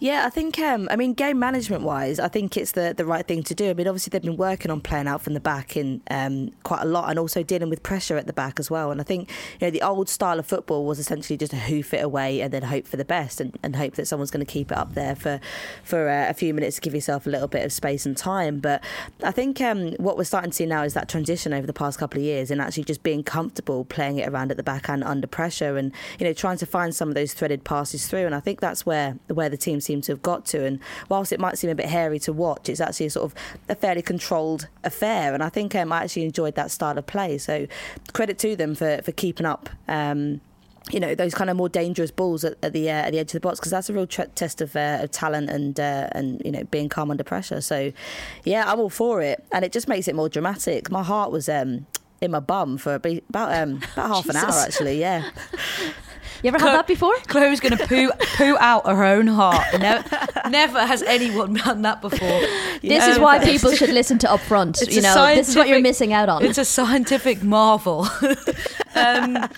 Yeah, 0.04 0.26
I 0.26 0.30
think. 0.30 0.60
Um, 0.60 0.90
I 0.92 0.98
mean, 0.98 1.14
game 1.14 1.40
management 1.40 1.84
wise, 1.84 2.20
I 2.20 2.28
think 2.28 2.58
it's 2.58 2.74
the 2.74 2.94
the 2.94 3.06
right 3.06 3.26
thing 3.26 3.42
to 3.44 3.56
do. 3.56 3.70
I 3.70 3.74
mean, 3.74 3.88
obviously 3.88 4.10
they've 4.10 4.22
been 4.22 4.36
working 4.36 4.70
on 4.70 4.82
playing 4.82 5.08
out 5.08 5.22
from 5.22 5.34
the 5.34 5.40
back 5.40 5.78
in 5.78 6.02
um, 6.12 6.52
quite 6.64 6.82
a 6.82 6.86
lot, 6.86 7.10
and 7.10 7.18
also 7.18 7.42
dealing 7.42 7.70
with 7.70 7.84
pressure 7.84 8.18
at 8.18 8.28
the 8.28 8.34
back 8.34 8.60
as 8.60 8.70
well. 8.70 8.92
And 8.92 9.00
I 9.00 9.06
think 9.06 9.30
you 9.62 9.68
know 9.68 9.72
the 9.72 9.82
old 9.82 10.10
style 10.10 10.40
of 10.40 10.46
football 10.46 10.86
was 10.86 11.00
essentially 11.00 11.38
just 11.38 11.52
to 11.52 11.58
hoof 11.58 11.94
it 11.94 12.04
away 12.04 12.42
and 12.42 12.52
then 12.52 12.64
hope 12.64 12.86
for 12.86 12.98
the 12.98 13.06
best, 13.06 13.40
and, 13.40 13.58
and 13.64 13.78
hope 13.78 13.94
that 13.94 14.06
someone's 14.06 14.30
going 14.30 14.46
to 14.46 14.52
keep 14.52 14.74
it 14.74 14.78
up 14.78 14.94
there 14.94 15.16
for 15.16 15.40
for 15.86 16.10
uh, 16.10 16.30
a 16.30 16.34
few 16.34 16.54
minutes 16.54 16.76
to 16.76 16.82
give 16.82 16.94
yourself 16.94 17.26
a 17.26 17.30
little 17.30 17.48
bit 17.48 17.64
of 17.64 17.72
space 17.72 18.06
and 18.06 18.18
time. 18.18 18.60
But 18.60 18.84
I 19.24 19.32
think 19.32 19.62
um, 19.62 19.94
what 20.00 20.18
we're 20.18 20.26
starting 20.26 20.52
to 20.52 20.58
see 20.58 20.66
now 20.66 20.84
is 20.84 20.96
that 20.96 21.08
transition 21.08 21.54
over 21.54 21.66
the 21.66 21.72
past 21.72 21.98
couple 21.98 22.20
of 22.20 22.26
years, 22.26 22.52
and 22.52 22.60
actually 22.60 22.84
just 22.84 23.04
being 23.04 23.24
comfortable 23.24 23.86
playing 23.86 24.18
it 24.18 24.28
around 24.28 24.52
at 24.52 24.58
the 24.58 24.64
back 24.64 24.90
and 24.90 25.02
under 25.02 25.28
pressure, 25.28 25.78
and 25.78 25.94
you 26.20 26.28
know 26.28 26.34
trying 26.34 26.58
to 26.58 26.66
find 26.66 26.94
some 26.94 27.08
of 27.08 27.16
those 27.16 27.32
threaded 27.32 27.64
passes 27.64 28.06
through. 28.06 28.26
And 28.26 28.36
I 28.36 28.42
think 28.42 28.60
that's 28.60 28.86
where 28.86 29.18
where 29.30 29.48
the 29.48 29.56
team 29.56 29.80
seem 29.94 30.02
to 30.02 30.12
have 30.12 30.22
got 30.22 30.46
to. 30.48 30.66
And 30.66 30.80
whilst 31.10 31.32
it 31.32 31.40
might 31.40 31.58
seem 31.58 31.70
a 31.70 31.76
bit 31.76 31.88
hairy 31.88 32.20
to 32.20 32.34
watch, 32.34 32.70
it's 32.70 32.82
actually 32.82 33.08
a 33.08 33.12
sort 33.12 33.32
of 33.32 33.36
a 33.70 33.76
fairly 33.76 34.02
controlled 34.02 34.68
affair. 34.84 35.34
And 35.34 35.44
I 35.44 35.50
think 35.50 35.76
um, 35.76 35.92
I 35.92 36.04
actually 36.04 36.26
enjoyed 36.26 36.56
that 36.56 36.72
style 36.72 36.98
of 36.98 37.06
play. 37.06 37.38
So 37.38 37.68
credit 38.14 38.38
to 38.40 38.56
them 38.56 38.76
for, 38.76 39.02
for 39.04 39.12
keeping 39.12 39.46
up. 39.46 39.70
Um, 39.88 40.42
you 40.92 41.00
know 41.00 41.16
those 41.16 41.34
kind 41.34 41.50
of 41.50 41.56
more 41.56 41.70
dangerous 41.70 42.12
balls 42.12 42.44
at, 42.44 42.58
at 42.62 42.74
the 42.74 42.90
uh, 42.90 43.06
at 43.08 43.12
the 43.12 43.20
edge 43.20 43.30
of 43.30 43.34
the 43.36 43.40
box 43.40 43.58
because 43.58 43.72
that's 43.72 43.90
a 43.90 43.94
real 43.94 44.06
tre- 44.06 44.28
test 44.36 44.60
of, 44.60 44.76
uh, 44.76 44.98
of 45.02 45.12
talent 45.12 45.50
and 45.50 45.80
uh, 45.80 46.10
and 46.12 46.42
you 46.44 46.52
know 46.52 46.66
being 46.66 46.90
calm 46.90 47.10
under 47.10 47.24
pressure. 47.24 47.62
So 47.62 47.94
yeah, 48.44 48.70
I'm 48.70 48.82
all 48.82 48.90
for 48.90 49.22
it, 49.22 49.46
and 49.54 49.64
it 49.64 49.72
just 49.72 49.88
makes 49.88 50.10
it 50.10 50.14
more 50.14 50.28
dramatic. 50.28 50.92
My 50.92 51.02
heart 51.02 51.32
was 51.32 51.48
um, 51.48 51.86
in 52.24 52.32
my 52.32 52.40
bum 52.40 52.78
for 52.78 52.96
about 52.96 53.54
um, 53.54 53.78
about 53.94 54.08
half 54.08 54.30
an 54.30 54.36
hour 54.36 54.52
actually. 54.52 55.00
Yeah. 55.00 55.30
You 56.42 56.50
ever 56.50 56.60
had 56.60 56.76
that 56.76 56.88
before? 56.88 57.16
Chloe's 57.28 57.62
going 57.62 57.78
to 57.78 57.88
poo 57.88 58.12
poo 58.36 58.58
out 58.60 58.86
her 58.86 59.06
own 59.06 59.28
heart. 59.28 59.66
Never, 59.80 60.04
never 60.50 60.86
has 60.86 61.02
anyone 61.04 61.54
done 61.54 61.84
that 61.84 62.02
before. 62.02 62.42
This 62.82 63.08
is 63.08 63.16
Um, 63.18 63.24
why 63.24 63.40
people 63.40 63.72
should 63.72 63.92
listen 63.92 64.18
to 64.20 64.28
Upfront. 64.28 64.82
It's 64.82 64.94
You 64.94 65.02
know, 65.02 65.34
this 65.36 65.48
is 65.48 65.56
what 65.56 65.70
you're 65.70 65.80
missing 65.80 66.12
out 66.12 66.28
on. 66.28 66.44
It's 66.44 66.58
a 66.58 66.66
scientific 66.66 67.44
marvel. 67.44 68.08
um, 68.96 69.50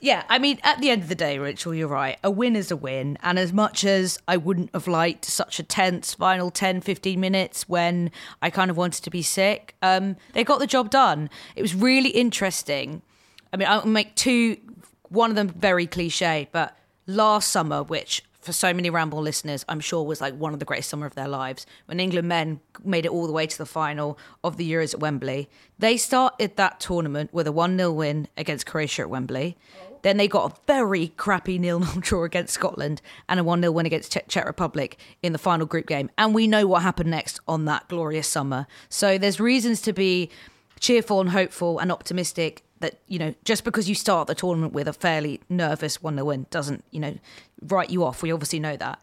yeah, 0.00 0.24
I 0.28 0.38
mean, 0.38 0.58
at 0.62 0.80
the 0.80 0.90
end 0.90 1.02
of 1.02 1.08
the 1.08 1.14
day, 1.14 1.38
Rachel, 1.38 1.74
you're 1.74 1.88
right. 1.88 2.18
A 2.24 2.30
win 2.30 2.56
is 2.56 2.70
a 2.70 2.76
win. 2.76 3.18
And 3.22 3.38
as 3.38 3.52
much 3.52 3.84
as 3.84 4.18
I 4.26 4.36
wouldn't 4.38 4.70
have 4.72 4.88
liked 4.88 5.26
such 5.26 5.58
a 5.58 5.62
tense 5.62 6.14
final 6.14 6.50
10, 6.50 6.80
15 6.80 7.20
minutes 7.20 7.68
when 7.68 8.10
I 8.40 8.48
kind 8.48 8.70
of 8.70 8.76
wanted 8.76 9.04
to 9.04 9.10
be 9.10 9.22
sick, 9.22 9.74
um, 9.82 10.16
they 10.32 10.42
got 10.42 10.58
the 10.58 10.66
job 10.66 10.90
done. 10.90 11.28
It 11.54 11.62
was 11.62 11.74
really 11.74 12.10
interesting. 12.10 13.02
I 13.52 13.58
mean, 13.58 13.68
I'll 13.68 13.86
make 13.86 14.14
two, 14.16 14.56
one 15.08 15.28
of 15.30 15.36
them 15.36 15.48
very 15.48 15.86
cliche, 15.86 16.48
but 16.50 16.76
last 17.06 17.48
summer, 17.48 17.82
which 17.82 18.22
for 18.40 18.52
so 18.52 18.72
many 18.72 18.88
Ramble 18.88 19.20
listeners, 19.20 19.66
I'm 19.68 19.80
sure 19.80 20.02
was 20.02 20.20
like 20.20 20.34
one 20.34 20.54
of 20.54 20.60
the 20.60 20.64
greatest 20.64 20.88
summer 20.88 21.06
of 21.06 21.14
their 21.14 21.28
lives. 21.28 21.66
When 21.84 22.00
England 22.00 22.26
men 22.26 22.60
made 22.82 23.04
it 23.04 23.10
all 23.10 23.26
the 23.26 23.32
way 23.32 23.46
to 23.46 23.58
the 23.58 23.66
final 23.66 24.18
of 24.42 24.56
the 24.56 24.70
Euros 24.70 24.94
at 24.94 25.00
Wembley, 25.00 25.50
they 25.78 25.98
started 25.98 26.56
that 26.56 26.80
tournament 26.80 27.34
with 27.34 27.46
a 27.46 27.52
1 27.52 27.76
0 27.76 27.92
win 27.92 28.28
against 28.38 28.64
Croatia 28.64 29.02
at 29.02 29.10
Wembley. 29.10 29.58
Then 30.02 30.16
they 30.16 30.28
got 30.28 30.52
a 30.52 30.56
very 30.66 31.08
crappy 31.08 31.58
nil 31.58 31.80
nil 31.80 31.88
draw 32.00 32.24
against 32.24 32.54
Scotland 32.54 33.00
and 33.28 33.40
a 33.40 33.44
1 33.44 33.60
0 33.60 33.72
win 33.72 33.86
against 33.86 34.16
Czech, 34.28 34.44
Republic 34.44 34.98
in 35.22 35.32
the 35.32 35.38
final 35.38 35.66
group 35.66 35.86
game. 35.86 36.10
And 36.18 36.34
we 36.34 36.46
know 36.46 36.66
what 36.66 36.82
happened 36.82 37.10
next 37.10 37.40
on 37.46 37.64
that 37.66 37.88
glorious 37.88 38.28
summer. 38.28 38.66
So 38.88 39.18
there's 39.18 39.40
reasons 39.40 39.80
to 39.82 39.92
be 39.92 40.30
cheerful 40.78 41.20
and 41.20 41.30
hopeful 41.30 41.78
and 41.78 41.92
optimistic 41.92 42.62
that 42.80 42.98
you 43.06 43.18
know 43.18 43.34
just 43.44 43.64
because 43.64 43.88
you 43.88 43.94
start 43.94 44.26
the 44.26 44.34
tournament 44.34 44.72
with 44.72 44.88
a 44.88 44.92
fairly 44.94 45.40
nervous 45.50 46.02
one 46.02 46.14
0 46.14 46.24
win 46.24 46.46
doesn't 46.48 46.82
you 46.90 47.00
know 47.00 47.18
write 47.62 47.90
you 47.90 48.04
off. 48.04 48.22
We 48.22 48.32
obviously 48.32 48.60
know 48.60 48.76
that. 48.76 49.00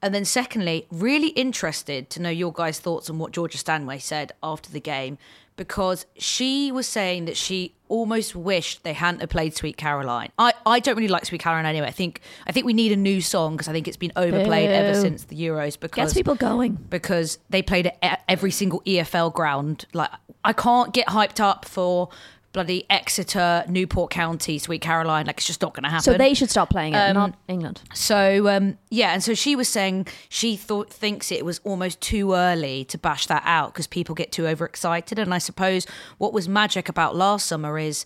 And 0.00 0.14
then 0.14 0.24
secondly, 0.24 0.86
really 0.92 1.28
interested 1.28 2.08
to 2.10 2.22
know 2.22 2.30
your 2.30 2.52
guys' 2.52 2.78
thoughts 2.78 3.10
on 3.10 3.18
what 3.18 3.32
Georgia 3.32 3.58
Stanway 3.58 3.98
said 3.98 4.32
after 4.42 4.70
the 4.70 4.80
game 4.80 5.18
because 5.58 6.06
she 6.16 6.72
was 6.72 6.86
saying 6.86 7.26
that 7.26 7.36
she 7.36 7.74
almost 7.88 8.34
wished 8.34 8.84
they 8.84 8.92
hadn't 8.94 9.20
have 9.20 9.28
played 9.28 9.54
Sweet 9.54 9.76
Caroline. 9.76 10.30
I, 10.38 10.54
I 10.64 10.80
don't 10.80 10.96
really 10.96 11.08
like 11.08 11.26
Sweet 11.26 11.42
Caroline 11.42 11.66
anyway. 11.66 11.88
I 11.88 11.90
think 11.90 12.22
I 12.46 12.52
think 12.52 12.64
we 12.64 12.72
need 12.72 12.92
a 12.92 12.96
new 12.96 13.20
song 13.20 13.54
because 13.56 13.68
I 13.68 13.72
think 13.72 13.86
it's 13.88 13.96
been 13.98 14.12
overplayed 14.16 14.70
ever 14.70 14.98
since 14.98 15.24
the 15.24 15.36
Euros 15.36 15.78
because 15.78 15.96
Gets 15.96 16.14
people 16.14 16.34
going. 16.34 16.74
because 16.88 17.38
they 17.50 17.60
played 17.60 17.86
it 17.86 17.98
at 18.00 18.22
every 18.28 18.50
single 18.50 18.80
EFL 18.82 19.34
ground. 19.34 19.84
Like 19.92 20.10
I 20.44 20.54
can't 20.54 20.94
get 20.94 21.08
hyped 21.08 21.40
up 21.40 21.64
for 21.66 22.08
bloody 22.52 22.84
Exeter, 22.90 23.64
Newport 23.68 24.10
County, 24.10 24.58
Sweet 24.58 24.80
Caroline. 24.80 25.26
Like 25.26 25.36
it's 25.36 25.46
just 25.46 25.62
not 25.62 25.74
going 25.74 25.84
to 25.84 25.90
happen. 25.90 26.04
So 26.04 26.16
they 26.16 26.34
should 26.34 26.50
stop 26.50 26.70
playing 26.70 26.94
it, 26.94 26.98
Um, 26.98 27.14
not 27.14 27.34
England. 27.46 27.82
So 27.94 28.48
um, 28.48 28.78
yeah, 28.90 29.12
and 29.12 29.22
so 29.22 29.34
she 29.34 29.54
was 29.54 29.68
saying 29.68 30.06
she 30.28 30.56
thought 30.56 30.90
thinks 30.92 31.30
it 31.30 31.44
was 31.44 31.60
almost 31.64 32.00
too 32.00 32.32
early 32.34 32.84
to 32.86 32.98
bash 32.98 33.26
that 33.26 33.42
out 33.44 33.72
because 33.72 33.86
people 33.86 34.14
get 34.14 34.32
too 34.32 34.46
overexcited. 34.46 35.18
And 35.18 35.32
I 35.34 35.38
suppose 35.38 35.86
what 36.18 36.32
was 36.32 36.48
magic 36.48 36.88
about 36.88 37.14
last 37.14 37.46
summer 37.46 37.78
is 37.78 38.04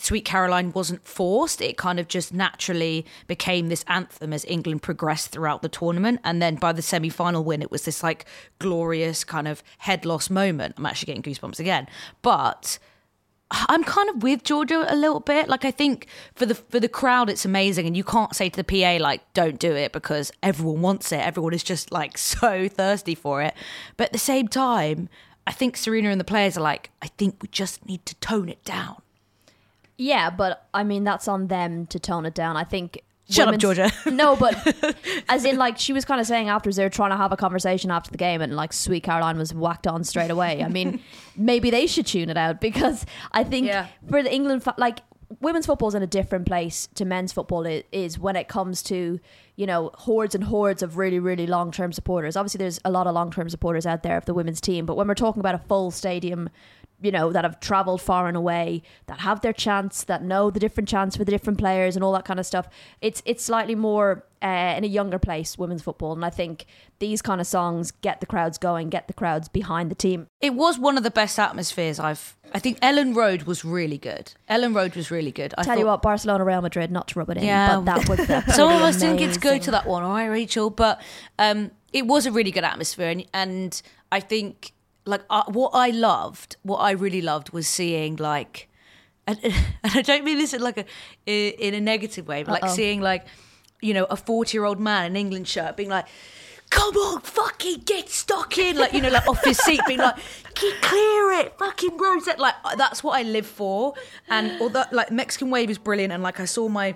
Sweet 0.00 0.24
Caroline 0.24 0.70
wasn't 0.72 1.04
forced. 1.04 1.60
It 1.60 1.76
kind 1.76 1.98
of 1.98 2.06
just 2.06 2.32
naturally 2.32 3.04
became 3.26 3.68
this 3.68 3.84
anthem 3.88 4.32
as 4.32 4.44
England 4.44 4.80
progressed 4.80 5.30
throughout 5.30 5.60
the 5.62 5.68
tournament. 5.68 6.20
And 6.22 6.40
then 6.40 6.54
by 6.54 6.72
the 6.72 6.82
semi 6.82 7.08
final 7.08 7.42
win, 7.42 7.62
it 7.62 7.70
was 7.72 7.84
this 7.84 8.02
like 8.02 8.24
glorious 8.60 9.24
kind 9.24 9.48
of 9.48 9.60
head 9.78 10.04
loss 10.04 10.30
moment. 10.30 10.76
I'm 10.78 10.86
actually 10.86 11.06
getting 11.12 11.22
goosebumps 11.22 11.58
again. 11.58 11.88
But 12.22 12.78
I'm 13.50 13.82
kind 13.82 14.10
of 14.10 14.22
with 14.22 14.44
Georgia 14.44 14.84
a 14.88 14.94
little 14.94 15.20
bit. 15.20 15.48
Like 15.48 15.64
I 15.64 15.70
think 15.70 16.06
for 16.34 16.44
the 16.44 16.54
for 16.54 16.78
the 16.78 16.88
crowd, 16.88 17.30
it's 17.30 17.44
amazing, 17.44 17.86
and 17.86 17.96
you 17.96 18.04
can't 18.04 18.36
say 18.36 18.50
to 18.50 18.62
the 18.62 18.64
PA 18.64 19.02
like, 19.02 19.22
"Don't 19.32 19.58
do 19.58 19.72
it," 19.72 19.92
because 19.92 20.30
everyone 20.42 20.82
wants 20.82 21.12
it. 21.12 21.20
Everyone 21.20 21.54
is 21.54 21.62
just 21.62 21.90
like 21.90 22.18
so 22.18 22.68
thirsty 22.68 23.14
for 23.14 23.42
it. 23.42 23.54
But 23.96 24.08
at 24.08 24.12
the 24.12 24.18
same 24.18 24.48
time, 24.48 25.08
I 25.46 25.52
think 25.52 25.76
Sarina 25.76 26.10
and 26.12 26.20
the 26.20 26.24
players 26.24 26.58
are 26.58 26.62
like, 26.62 26.90
"I 27.00 27.06
think 27.06 27.42
we 27.42 27.48
just 27.48 27.86
need 27.86 28.04
to 28.06 28.14
tone 28.16 28.48
it 28.48 28.62
down." 28.64 29.00
Yeah, 29.96 30.30
but 30.30 30.68
I 30.74 30.84
mean 30.84 31.04
that's 31.04 31.26
on 31.26 31.48
them 31.48 31.86
to 31.86 31.98
tone 31.98 32.26
it 32.26 32.34
down. 32.34 32.56
I 32.56 32.64
think 32.64 33.02
Shut 33.30 33.48
up, 33.48 33.58
Georgia. 33.58 33.90
no, 34.06 34.36
but 34.36 34.56
as 35.28 35.44
in 35.44 35.56
like 35.56 35.78
she 35.78 35.92
was 35.92 36.04
kind 36.04 36.20
of 36.20 36.26
saying 36.26 36.48
afterwards 36.48 36.76
they 36.76 36.84
were 36.84 36.88
trying 36.90 37.10
to 37.10 37.16
have 37.16 37.32
a 37.32 37.36
conversation 37.36 37.90
after 37.90 38.10
the 38.10 38.16
game 38.16 38.40
and 38.40 38.56
like 38.56 38.72
sweet 38.72 39.02
Caroline 39.02 39.36
was 39.38 39.52
whacked 39.52 39.86
on 39.86 40.02
straight 40.04 40.30
away. 40.30 40.62
I 40.62 40.68
mean, 40.68 41.00
maybe 41.36 41.70
they 41.70 41.86
should 41.86 42.06
tune 42.06 42.30
it 42.30 42.36
out 42.38 42.60
because 42.60 43.04
I 43.32 43.44
think 43.44 43.66
Yeah. 43.66 43.88
for 44.08 44.22
the 44.22 44.32
England 44.32 44.64
like 44.78 45.00
women's 45.40 45.66
football 45.66 45.88
is 45.88 45.94
in 45.94 46.02
a 46.02 46.06
different 46.06 46.46
place 46.46 46.88
to 46.94 47.04
men's 47.04 47.32
football 47.34 47.66
is 47.92 48.18
when 48.18 48.34
it 48.34 48.48
comes 48.48 48.82
to 48.84 49.20
you 49.56 49.66
know 49.66 49.90
hordes 49.94 50.34
and 50.34 50.44
hordes 50.44 50.82
of 50.82 50.96
really 50.96 51.18
really 51.18 51.46
long 51.46 51.70
term 51.70 51.92
supporters. 51.92 52.34
Obviously, 52.36 52.58
there's 52.58 52.80
a 52.84 52.90
lot 52.90 53.06
of 53.06 53.14
long 53.14 53.30
term 53.30 53.50
supporters 53.50 53.84
out 53.84 54.02
there 54.02 54.16
of 54.16 54.24
the 54.24 54.32
women's 54.32 54.60
team, 54.60 54.86
but 54.86 54.96
when 54.96 55.06
we're 55.06 55.14
talking 55.14 55.40
about 55.40 55.54
a 55.54 55.58
full 55.58 55.90
stadium 55.90 56.48
you 57.00 57.12
know, 57.12 57.32
that 57.32 57.44
have 57.44 57.60
travelled 57.60 58.02
far 58.02 58.26
and 58.26 58.36
away, 58.36 58.82
that 59.06 59.20
have 59.20 59.40
their 59.40 59.52
chance, 59.52 60.02
that 60.04 60.22
know 60.22 60.50
the 60.50 60.60
different 60.60 60.88
chants 60.88 61.16
for 61.16 61.24
the 61.24 61.30
different 61.30 61.58
players 61.58 61.94
and 61.94 62.04
all 62.04 62.12
that 62.12 62.24
kind 62.24 62.40
of 62.40 62.46
stuff. 62.46 62.68
It's 63.00 63.22
it's 63.24 63.44
slightly 63.44 63.74
more 63.74 64.24
uh, 64.42 64.74
in 64.76 64.84
a 64.84 64.88
younger 64.88 65.18
place, 65.18 65.56
women's 65.58 65.82
football, 65.82 66.12
and 66.12 66.24
I 66.24 66.30
think 66.30 66.66
these 66.98 67.22
kind 67.22 67.40
of 67.40 67.46
songs 67.46 67.90
get 67.90 68.20
the 68.20 68.26
crowds 68.26 68.58
going, 68.58 68.88
get 68.88 69.06
the 69.06 69.14
crowds 69.14 69.48
behind 69.48 69.90
the 69.90 69.94
team. 69.94 70.26
It 70.40 70.54
was 70.54 70.78
one 70.78 70.96
of 70.96 71.02
the 71.04 71.10
best 71.10 71.38
atmospheres 71.38 71.98
I've. 72.00 72.36
I 72.52 72.58
think 72.58 72.80
Elland 72.80 73.14
Road 73.14 73.42
was 73.42 73.64
really 73.64 73.98
good. 73.98 74.32
Elland 74.50 74.74
Road 74.74 74.96
was 74.96 75.10
really 75.10 75.32
good. 75.32 75.54
I 75.58 75.62
Tell 75.62 75.74
thought, 75.74 75.80
you 75.80 75.86
what, 75.86 76.02
Barcelona, 76.02 76.44
Real 76.44 76.62
Madrid, 76.62 76.90
not 76.90 77.08
to 77.08 77.18
rub 77.18 77.30
it 77.30 77.36
in, 77.36 77.44
Yeah. 77.44 77.80
but 77.80 77.84
that 77.84 78.08
was 78.08 78.54
Some 78.56 78.72
of 78.72 78.80
us 78.82 78.96
didn't 78.96 79.16
get 79.18 79.34
to 79.34 79.40
go 79.40 79.58
to 79.58 79.70
that 79.72 79.86
one, 79.86 80.02
all 80.02 80.12
right, 80.12 80.26
Rachel? 80.26 80.70
But 80.70 81.00
um, 81.38 81.70
it 81.92 82.06
was 82.06 82.26
a 82.26 82.32
really 82.32 82.50
good 82.50 82.64
atmosphere, 82.64 83.10
and, 83.10 83.24
and 83.34 83.82
I 84.10 84.20
think 84.20 84.72
like 85.08 85.22
uh, 85.30 85.44
what 85.48 85.70
I 85.74 85.90
loved, 85.90 86.56
what 86.62 86.78
I 86.78 86.92
really 86.92 87.22
loved 87.22 87.50
was 87.50 87.66
seeing 87.66 88.16
like, 88.16 88.68
and, 89.26 89.38
and 89.42 89.54
I 89.82 90.02
don't 90.02 90.24
mean 90.24 90.38
this 90.38 90.52
in 90.52 90.60
like 90.60 90.78
a 90.78 90.86
in 91.26 91.74
a 91.74 91.80
negative 91.80 92.28
way, 92.28 92.42
but 92.42 92.52
like 92.52 92.64
Uh-oh. 92.64 92.74
seeing 92.74 93.00
like, 93.00 93.26
you 93.80 93.94
know, 93.94 94.04
a 94.04 94.16
forty 94.16 94.56
year 94.56 94.64
old 94.64 94.78
man 94.78 95.06
in 95.06 95.16
England 95.16 95.48
shirt 95.48 95.76
being 95.76 95.90
like. 95.90 96.06
Come 96.70 96.94
on, 96.96 97.22
fucking 97.22 97.84
get 97.86 98.10
stuck 98.10 98.58
in, 98.58 98.76
like 98.76 98.92
you 98.92 99.00
know, 99.00 99.08
like 99.08 99.26
off 99.26 99.42
his 99.42 99.56
seat, 99.56 99.80
being 99.86 100.00
like, 100.00 100.16
"Get 100.54 100.82
clear 100.82 101.32
it, 101.40 101.56
fucking 101.58 101.96
Rosette." 101.96 102.38
Like 102.38 102.56
that's 102.76 103.02
what 103.02 103.18
I 103.18 103.22
live 103.22 103.46
for. 103.46 103.94
And 104.28 104.60
although 104.60 104.84
like 104.92 105.10
Mexican 105.10 105.48
Wave 105.48 105.70
is 105.70 105.78
brilliant, 105.78 106.12
and 106.12 106.22
like 106.22 106.40
I 106.40 106.44
saw 106.44 106.68
my 106.68 106.94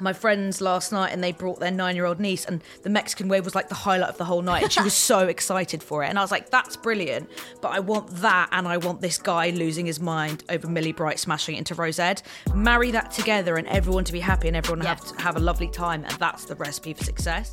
my 0.00 0.12
friends 0.12 0.60
last 0.60 0.92
night 0.92 1.12
and 1.12 1.22
they 1.22 1.32
brought 1.32 1.60
their 1.60 1.70
nine 1.70 1.96
year 1.96 2.04
old 2.04 2.20
niece 2.20 2.44
and 2.44 2.62
the 2.82 2.90
Mexican 2.90 3.28
wave 3.28 3.44
was 3.44 3.54
like 3.54 3.68
the 3.68 3.74
highlight 3.74 4.10
of 4.10 4.18
the 4.18 4.24
whole 4.24 4.42
night 4.42 4.62
and 4.62 4.72
she 4.72 4.82
was 4.82 4.94
so 5.12 5.28
excited 5.28 5.82
for 5.82 6.02
it. 6.04 6.08
And 6.08 6.18
I 6.18 6.22
was 6.22 6.30
like 6.30 6.50
that's 6.50 6.76
brilliant 6.76 7.30
but 7.60 7.72
I 7.72 7.80
want 7.80 8.08
that 8.16 8.48
and 8.52 8.66
I 8.66 8.76
want 8.78 9.00
this 9.00 9.18
guy 9.18 9.50
losing 9.50 9.86
his 9.86 10.00
mind 10.00 10.44
over 10.48 10.68
Millie 10.68 10.92
Bright 10.92 11.18
smashing 11.18 11.54
it 11.54 11.58
into 11.58 11.74
Rosette 11.74 12.22
marry 12.54 12.90
that 12.90 13.10
together 13.10 13.56
and 13.56 13.66
everyone 13.68 14.04
to 14.04 14.12
be 14.12 14.20
happy 14.20 14.48
and 14.48 14.56
everyone 14.56 14.84
have 14.84 15.04
to 15.04 15.22
have 15.22 15.36
a 15.36 15.40
lovely 15.40 15.68
time 15.68 16.04
and 16.04 16.12
that's 16.14 16.44
the 16.44 16.54
recipe 16.56 16.94
for 16.94 17.04
success 17.04 17.52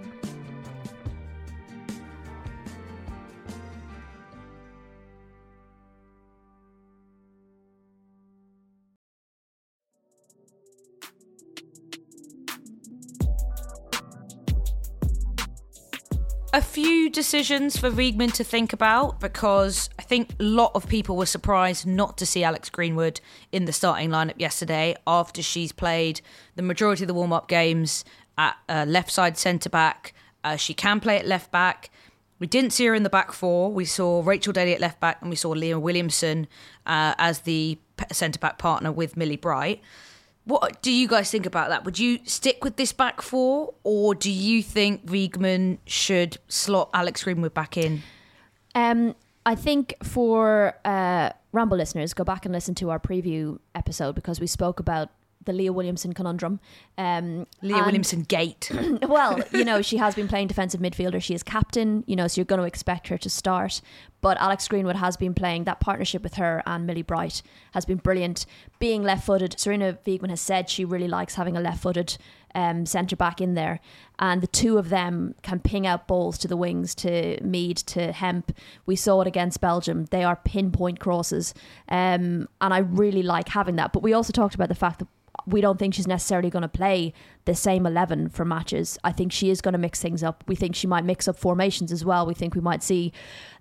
Few 16.83 17.11
decisions 17.11 17.77
for 17.77 17.91
Wiegman 17.91 18.33
to 18.33 18.43
think 18.43 18.73
about 18.73 19.19
because 19.19 19.91
I 19.99 20.01
think 20.01 20.31
a 20.39 20.43
lot 20.43 20.71
of 20.73 20.87
people 20.87 21.15
were 21.15 21.27
surprised 21.27 21.85
not 21.85 22.17
to 22.17 22.25
see 22.25 22.43
Alex 22.43 22.71
Greenwood 22.71 23.21
in 23.51 23.65
the 23.65 23.71
starting 23.71 24.09
lineup 24.09 24.39
yesterday 24.39 24.95
after 25.05 25.43
she's 25.43 25.71
played 25.71 26.21
the 26.55 26.63
majority 26.63 27.03
of 27.03 27.07
the 27.07 27.13
warm 27.13 27.33
up 27.33 27.47
games 27.47 28.03
at 28.35 28.57
uh, 28.67 28.85
left 28.87 29.11
side 29.11 29.37
centre 29.37 29.69
back. 29.69 30.15
Uh, 30.43 30.55
she 30.55 30.73
can 30.73 30.99
play 30.99 31.19
at 31.19 31.27
left 31.27 31.51
back. 31.51 31.91
We 32.39 32.47
didn't 32.47 32.71
see 32.71 32.87
her 32.87 32.95
in 32.95 33.03
the 33.03 33.11
back 33.11 33.31
four. 33.31 33.71
We 33.71 33.85
saw 33.85 34.23
Rachel 34.25 34.51
Daly 34.51 34.73
at 34.73 34.81
left 34.81 34.99
back 34.99 35.19
and 35.21 35.29
we 35.29 35.35
saw 35.35 35.51
Leah 35.51 35.79
Williamson 35.79 36.47
uh, 36.87 37.13
as 37.19 37.41
the 37.41 37.77
centre 38.11 38.39
back 38.39 38.57
partner 38.57 38.91
with 38.91 39.15
Millie 39.15 39.37
Bright. 39.37 39.83
What 40.45 40.81
do 40.81 40.91
you 40.91 41.07
guys 41.07 41.29
think 41.29 41.45
about 41.45 41.69
that? 41.69 41.85
Would 41.85 41.99
you 41.99 42.19
stick 42.23 42.63
with 42.63 42.75
this 42.75 42.91
back 42.91 43.21
four, 43.21 43.73
or 43.83 44.15
do 44.15 44.31
you 44.31 44.63
think 44.63 45.05
Wiegman 45.05 45.77
should 45.85 46.37
slot 46.47 46.89
Alex 46.93 47.23
Greenwood 47.23 47.53
back 47.53 47.77
in? 47.77 48.01
Um, 48.73 49.15
I 49.45 49.55
think 49.55 49.93
for 50.03 50.75
uh, 50.83 51.29
Ramble 51.51 51.77
listeners, 51.77 52.13
go 52.13 52.23
back 52.23 52.45
and 52.45 52.53
listen 52.53 52.73
to 52.75 52.89
our 52.89 52.99
preview 52.99 53.59
episode 53.75 54.15
because 54.15 54.39
we 54.39 54.47
spoke 54.47 54.79
about 54.79 55.09
the 55.45 55.53
Leah 55.53 55.73
Williamson 55.73 56.13
conundrum. 56.13 56.59
Um, 56.97 57.47
Leah 57.61 57.77
and- 57.77 57.85
Williamson 57.85 58.21
gate. 58.23 58.71
well, 59.07 59.39
you 59.51 59.63
know, 59.65 59.81
she 59.81 59.97
has 59.97 60.15
been 60.15 60.27
playing 60.27 60.47
defensive 60.47 60.81
midfielder. 60.81 61.21
She 61.21 61.33
is 61.33 61.43
captain, 61.43 62.03
you 62.07 62.15
know, 62.15 62.27
so 62.27 62.39
you're 62.39 62.45
going 62.45 62.61
to 62.61 62.67
expect 62.67 63.07
her 63.07 63.17
to 63.17 63.29
start. 63.29 63.81
but 64.21 64.37
Alex 64.39 64.67
Greenwood 64.67 64.97
has 64.97 65.17
been 65.17 65.33
playing 65.33 65.63
that 65.63 65.79
partnership 65.79 66.21
with 66.21 66.35
her 66.35 66.61
and 66.67 66.85
Millie 66.85 67.01
Bright 67.01 67.41
has 67.73 67.85
been 67.85 67.97
brilliant. 67.97 68.45
Being 68.79 69.03
left 69.03 69.25
footed, 69.25 69.53
Sarina 69.57 69.97
Wiegman 70.05 70.29
has 70.29 70.41
said 70.41 70.69
she 70.69 70.85
really 70.85 71.07
likes 71.07 71.35
having 71.35 71.57
a 71.57 71.59
left 71.59 71.81
footed 71.81 72.17
um, 72.53 72.85
centre 72.85 73.15
back 73.15 73.41
in 73.41 73.55
there. 73.55 73.79
And 74.19 74.41
the 74.41 74.47
two 74.47 74.77
of 74.77 74.89
them 74.89 75.33
can 75.41 75.59
ping 75.59 75.87
out 75.87 76.07
balls 76.07 76.37
to 76.39 76.47
the 76.47 76.57
wings, 76.57 76.93
to 76.95 77.41
Mead, 77.43 77.77
to 77.77 78.11
Hemp. 78.11 78.55
We 78.85 78.95
saw 78.95 79.21
it 79.21 79.27
against 79.27 79.59
Belgium. 79.61 80.05
They 80.11 80.23
are 80.23 80.35
pinpoint 80.35 80.99
crosses. 80.99 81.55
Um, 81.89 82.47
and 82.59 82.73
I 82.73 82.79
really 82.79 83.23
like 83.23 83.49
having 83.49 83.77
that. 83.77 83.91
But 83.93 84.03
we 84.03 84.13
also 84.13 84.31
talked 84.31 84.53
about 84.53 84.69
the 84.69 84.75
fact 84.75 84.99
that 84.99 85.07
we 85.45 85.61
don't 85.61 85.79
think 85.79 85.93
she's 85.93 86.07
necessarily 86.07 86.49
going 86.49 86.61
to 86.61 86.67
play 86.67 87.13
the 87.45 87.55
same 87.55 87.85
11 87.85 88.29
for 88.29 88.45
matches. 88.45 88.97
I 89.03 89.11
think 89.11 89.31
she 89.31 89.49
is 89.49 89.61
going 89.61 89.73
to 89.73 89.77
mix 89.77 90.01
things 90.01 90.23
up. 90.23 90.43
We 90.47 90.55
think 90.55 90.75
she 90.75 90.87
might 90.87 91.03
mix 91.03 91.27
up 91.27 91.37
formations 91.37 91.91
as 91.91 92.05
well. 92.05 92.25
We 92.25 92.33
think 92.33 92.53
we 92.53 92.61
might 92.61 92.83
see 92.83 93.11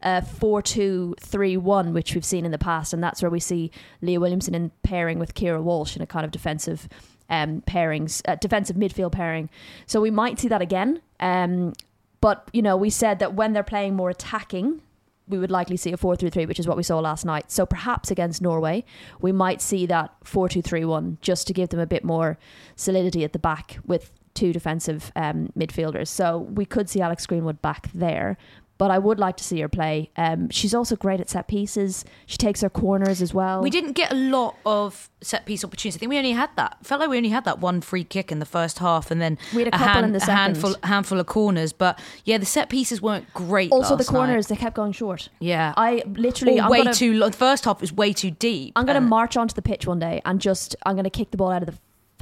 a 0.03 0.23
4 0.23 0.63
2 0.63 1.15
3 1.19 1.57
1, 1.57 1.93
which 1.93 2.15
we've 2.15 2.25
seen 2.25 2.45
in 2.45 2.51
the 2.51 2.59
past. 2.59 2.93
And 2.93 3.03
that's 3.03 3.23
where 3.23 3.31
we 3.31 3.41
see 3.41 3.71
Leah 4.03 4.21
Williamson 4.21 4.55
in 4.55 4.71
pairing 4.83 5.19
with 5.19 5.35
Keira 5.35 5.63
Walsh 5.63 5.97
in 5.97 6.03
a 6.03 6.07
kind 6.07 6.25
of 6.25 6.31
defensive 6.31 6.89
um, 7.29 7.63
pairings, 7.63 8.21
uh, 8.27 8.35
defensive 8.35 8.77
midfield 8.77 9.13
pairing. 9.13 9.49
So 9.87 10.01
we 10.01 10.11
might 10.11 10.39
see 10.39 10.49
that 10.49 10.61
again. 10.61 11.01
Um, 11.21 11.73
but, 12.21 12.49
you 12.53 12.61
know, 12.61 12.77
we 12.77 12.91
said 12.91 13.19
that 13.21 13.35
when 13.35 13.55
they're 13.55 13.63
playing 13.63 13.95
more 13.95 14.11
attacking, 14.11 14.83
we 15.31 15.39
would 15.39 15.51
likely 15.51 15.77
see 15.77 15.93
a 15.93 15.97
4 15.97 16.17
3 16.17 16.31
3, 16.31 16.47
which 16.47 16.59
is 16.59 16.67
what 16.67 16.77
we 16.77 16.83
saw 16.83 16.99
last 16.99 17.25
night. 17.25 17.51
So 17.51 17.65
perhaps 17.65 18.11
against 18.11 18.43
Norway, 18.43 18.85
we 19.21 19.33
might 19.33 19.63
see 19.63 19.87
that 19.87 20.15
4 20.25 20.49
2 20.49 20.63
3 20.63 20.85
1 20.85 21.19
just 21.23 21.47
to 21.47 21.53
give 21.53 21.71
them 21.71 21.81
a 21.81 21.87
bit 21.87 22.05
more 22.05 22.39
solidity 22.77 23.25
at 23.25 23.33
the 23.33 23.39
back 23.39 23.79
with 23.87 24.13
two 24.35 24.53
defensive 24.53 25.13
um, 25.17 25.53
midfielders. 25.59 26.09
So 26.09 26.39
we 26.39 26.65
could 26.65 26.89
see 26.89 27.01
Alex 27.01 27.27
Greenwood 27.27 27.63
back 27.63 27.91
there 27.93 28.37
but 28.81 28.91
I 28.91 28.99
would 28.99 29.19
like 29.19 29.37
to 29.37 29.45
see 29.45 29.61
her 29.61 29.69
play. 29.69 30.11
Um, 30.17 30.49
she's 30.49 30.73
also 30.73 30.97
great 30.97 31.21
at 31.21 31.29
set 31.29 31.49
pieces. 31.49 32.03
She 32.25 32.39
takes 32.39 32.63
her 32.63 32.71
corners 32.71 33.21
as 33.21 33.35
well. 33.35 33.61
We 33.61 33.69
didn't 33.69 33.93
get 33.93 34.11
a 34.11 34.15
lot 34.15 34.57
of 34.65 35.11
set 35.21 35.45
piece 35.45 35.63
opportunities. 35.63 35.97
I 35.97 35.99
think 35.99 36.09
we 36.09 36.17
only 36.17 36.33
had 36.33 36.49
that. 36.57 36.79
Felt 36.83 36.99
like 36.99 37.11
we 37.11 37.19
only 37.19 37.29
had 37.29 37.45
that 37.45 37.59
one 37.59 37.83
free 37.83 38.05
kick 38.05 38.33
in 38.33 38.39
the 38.39 38.47
first 38.47 38.79
half, 38.79 39.11
and 39.11 39.21
then 39.21 39.37
we 39.55 39.65
had 39.65 39.75
a, 39.75 39.77
a, 39.77 39.79
hand, 39.79 40.07
in 40.07 40.13
the 40.13 40.19
a 40.27 40.35
handful, 40.35 40.77
handful 40.83 41.21
of 41.21 41.27
corners. 41.27 41.75
But 41.75 42.01
yeah, 42.25 42.39
the 42.39 42.47
set 42.47 42.71
pieces 42.71 43.03
weren't 43.03 43.31
great. 43.35 43.71
Also, 43.71 43.97
the 43.97 44.05
corners 44.05 44.49
night. 44.49 44.57
they 44.57 44.63
kept 44.63 44.77
going 44.77 44.93
short. 44.93 45.29
Yeah, 45.41 45.75
I 45.77 46.03
literally 46.07 46.59
or 46.59 46.63
I'm 46.63 46.71
way 46.71 46.79
gonna, 46.79 46.95
too. 46.95 47.19
The 47.19 47.33
first 47.33 47.67
half 47.67 47.83
was 47.83 47.93
way 47.93 48.15
too 48.15 48.31
deep. 48.31 48.73
I'm 48.77 48.87
going 48.87 48.95
to 48.95 49.07
march 49.07 49.37
onto 49.37 49.55
the 49.55 49.61
pitch 49.61 49.87
one 49.87 49.99
day 49.99 50.23
and 50.25 50.41
just 50.41 50.75
I'm 50.87 50.95
going 50.95 51.05
to 51.05 51.11
kick 51.11 51.33
the 51.33 51.37
ball 51.37 51.51
out 51.51 51.63
of 51.63 51.67
the 51.67 51.79